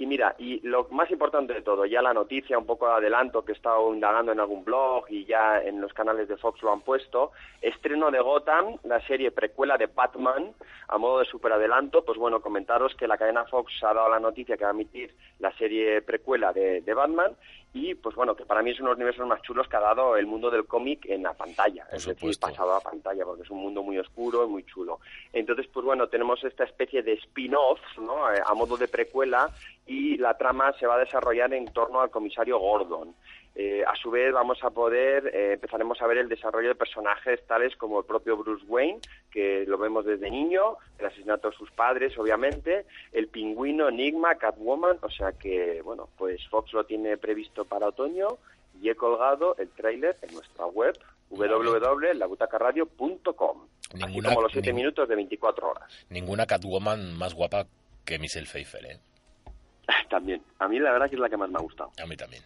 [0.00, 3.44] Y mira, y lo más importante de todo, ya la noticia, un poco de adelanto
[3.44, 6.72] que he estado indagando en algún blog y ya en los canales de Fox lo
[6.72, 10.54] han puesto, estreno de Gotham, la serie precuela de Batman,
[10.88, 14.56] a modo de superadelanto, pues bueno, comentaros que la cadena Fox ha dado la noticia
[14.56, 17.36] que va a emitir la serie precuela de Batman
[17.72, 19.80] y pues bueno, que para mí es uno de los universos más chulos que ha
[19.80, 23.50] dado el mundo del cómic en la pantalla, es decir, pasado a pantalla, porque es
[23.50, 24.98] un mundo muy oscuro y muy chulo.
[25.32, 28.32] Entonces, pues bueno, tenemos esta especie de spin-off, ¿no?
[28.32, 29.48] Eh, a modo de precuela
[29.86, 33.14] y la trama se va a desarrollar en torno al comisario Gordon.
[33.56, 37.44] Eh, a su vez vamos a poder, eh, empezaremos a ver el desarrollo de personajes
[37.46, 41.70] tales como el propio Bruce Wayne, que lo vemos desde niño, el asesinato de sus
[41.72, 47.64] padres, obviamente, el pingüino, Enigma, Catwoman, o sea que, bueno, pues Fox lo tiene previsto
[47.64, 48.28] para otoño
[48.80, 50.96] y he colgado el tráiler en nuestra web
[51.30, 56.06] www.labutacaradio.com así Ninguna- como los 7 ning- minutos de 24 horas.
[56.08, 57.66] Ninguna Catwoman más guapa
[58.04, 59.00] que Michelle Pfeiffer, ¿eh?
[60.08, 61.90] También, a mí la verdad que es la que más me ha gustado.
[62.02, 62.42] A mí también.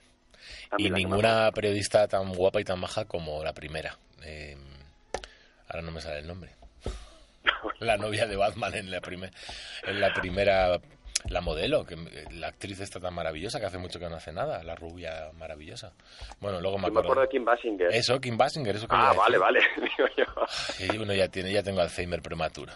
[0.79, 3.97] Y ninguna periodista tan guapa y tan maja como la primera.
[4.25, 4.57] Eh,
[5.69, 6.51] ahora no me sale el nombre.
[7.81, 9.31] la novia de Batman en la, primer,
[9.85, 10.81] en la primera...
[11.31, 11.97] La modelo, que
[12.33, 15.95] la actriz está tan maravillosa que hace mucho que no hace nada, la rubia maravillosa.
[16.39, 17.13] Bueno, luego me Yo me acuerdo.
[17.13, 17.95] acuerdo de Kim Basinger.
[17.95, 19.61] Eso, Kim Basinger, eso que Ah, vale, vale.
[19.77, 20.25] Digo yo.
[20.49, 22.75] Sí, uno ya tiene, ya tengo Alzheimer prematuro.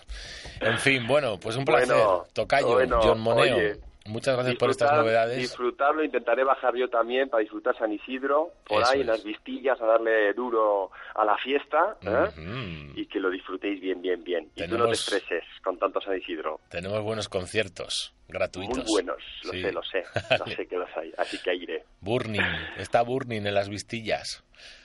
[0.60, 1.88] En fin, bueno, pues un placer.
[1.94, 3.56] Bueno, Tocayo, bueno, John Moneo.
[3.56, 5.38] oye, Muchas gracias por estas novedades.
[5.38, 9.06] Disfrutarlo, intentaré bajar yo también para disfrutar San Isidro, por Eso ahí en es.
[9.08, 12.28] las vistillas, a darle duro a la fiesta, ¿eh?
[12.40, 12.98] Ujú.
[13.00, 14.50] y que lo disfrutéis bien, bien, bien.
[14.54, 16.60] Y tú no te Tenemos- estreses con tanto San Isidro.
[16.70, 18.78] Tenemos buenos conciertos gratuitos.
[18.78, 19.62] Muy buenos, lo Sí.
[19.62, 20.04] sé, lo sé,
[20.38, 21.84] lo sé que los hay, así que iré.
[22.00, 22.40] Burning,
[22.78, 24.44] está Burning en las Vistillas.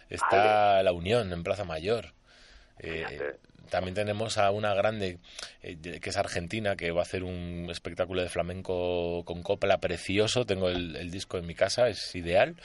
[0.10, 2.06] Está La Unión en Plaza Mayor.
[2.80, 3.38] Eh,
[3.70, 5.18] también tenemos a una grande
[5.62, 9.80] eh, de- que es argentina que va a hacer un espectáculo de flamenco con copla
[9.80, 10.46] precioso.
[10.46, 12.56] Tengo el, el disco en mi casa, es ideal.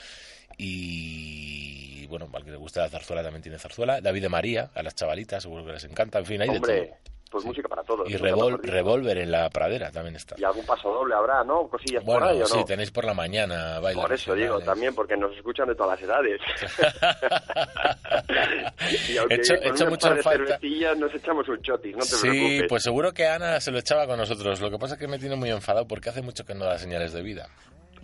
[0.57, 4.01] Y bueno, al que le guste la zarzuela también tiene zarzuela.
[4.01, 6.19] David de María, a las chavalitas, seguro que les encanta.
[6.19, 6.97] En fin, hay de Hombre, todo.
[7.29, 8.09] Pues música para todos.
[8.09, 8.59] Y Revol-.
[8.61, 10.35] Revólver en la pradera también está.
[10.37, 11.67] Y algún paso doble habrá, ¿no?
[11.67, 12.65] Cosillas por ahí, Bueno, ¿o sí, no?
[12.65, 16.09] tenéis por la mañana bailes Por eso digo, también, porque nos escuchan de todas las
[16.09, 16.41] edades.
[19.09, 20.59] y aunque Echo- con echo unas mucho falta-
[20.97, 22.65] nos echamos un chotis, no te Sí, preocupes.
[22.69, 24.59] pues seguro que Ana se lo echaba con nosotros.
[24.61, 26.77] Lo que pasa es que me tiene muy enfadado porque hace mucho que no da
[26.77, 27.47] señales de vida.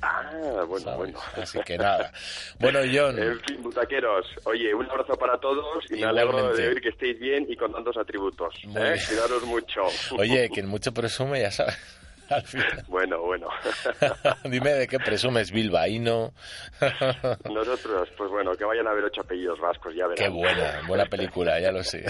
[0.07, 0.97] Ah, bueno, ¿sabes?
[0.97, 1.19] bueno.
[1.41, 2.11] Así que nada.
[2.59, 6.81] Bueno, John, En fin, butaqueros, oye, un abrazo para todos y me alegro de oír
[6.81, 8.53] que estéis bien y con tantos atributos.
[8.75, 8.95] ¿eh?
[9.07, 9.81] Cuidaros mucho.
[10.17, 11.75] oye, quien mucho presume, ya sabes.
[12.29, 12.83] Al final.
[12.87, 13.47] Bueno, bueno.
[14.45, 16.33] Dime de qué presumes, bilbaíno.
[17.51, 20.15] Nosotros, pues bueno, que vayan a ver ocho apellidos vascos, ya verán.
[20.15, 22.03] Qué buena, buena película, ya lo sé.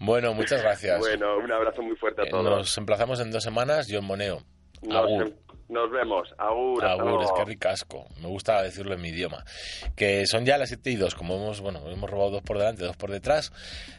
[0.00, 0.98] bueno, muchas gracias.
[0.98, 2.44] Bueno, un abrazo muy fuerte a Eh, todos.
[2.44, 4.42] Nos emplazamos en dos semanas, John Moneo.
[4.82, 5.32] Nos, Agur.
[5.68, 6.28] Nos vemos.
[6.38, 6.84] Agur.
[6.84, 8.06] Agur, es que ricasco.
[8.20, 9.44] Me gusta decirlo en mi idioma.
[9.96, 12.84] Que son ya las 7 y 2, como hemos, bueno, hemos robado dos por delante,
[12.84, 13.52] dos por detrás.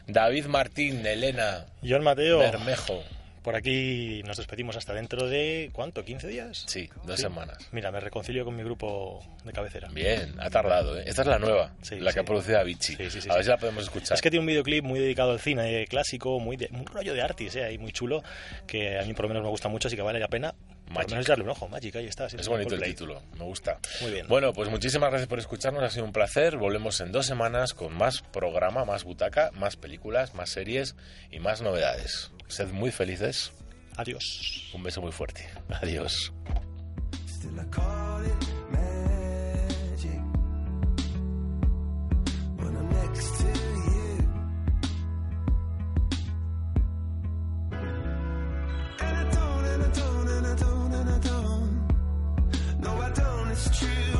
[0.06, 2.38] David Martín, Elena, John Mateo.
[2.38, 3.02] Bermejo.
[3.42, 6.04] Por aquí nos despedimos hasta dentro de, ¿cuánto?
[6.04, 6.64] ¿15 días?
[6.66, 7.56] Sí, dos semanas.
[7.72, 9.88] Mira, me reconcilio con mi grupo de cabecera.
[9.88, 11.04] Bien, ha tardado, ¿eh?
[11.06, 12.96] Esta es la nueva, Sí, la que ha producido Avicii.
[13.30, 14.14] A ver si la podemos escuchar.
[14.14, 17.22] Es que tiene un videoclip muy dedicado al cine clásico, muy de, un rollo de
[17.22, 17.64] artis, ¿eh?
[17.64, 18.22] ahí muy chulo,
[18.66, 20.94] que a mí por lo menos me gusta mucho, así que vale la pena por
[20.94, 21.10] lo Magic.
[21.10, 21.68] menos echarle un ojo.
[21.68, 22.28] Magic, ahí está.
[22.28, 23.78] sí, Es bonito el título, me gusta.
[24.00, 24.26] Muy bien.
[24.26, 26.56] Bueno, pues muchísimas gracias por escucharnos, ha sido un placer.
[26.56, 30.96] Volvemos en dos semanas con más programa, más butaca, más películas, más series
[31.30, 32.32] y más novedades.
[32.50, 33.52] Sed muy felices.
[33.96, 34.70] Adiós.
[34.74, 35.48] Un beso muy fuerte.
[35.80, 36.32] Adiós.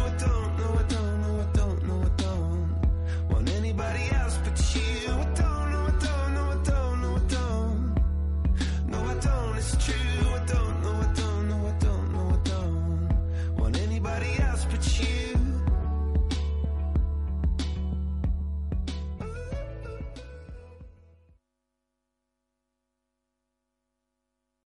[0.03, 0.61] I don't.
[0.61, 1.10] I don't.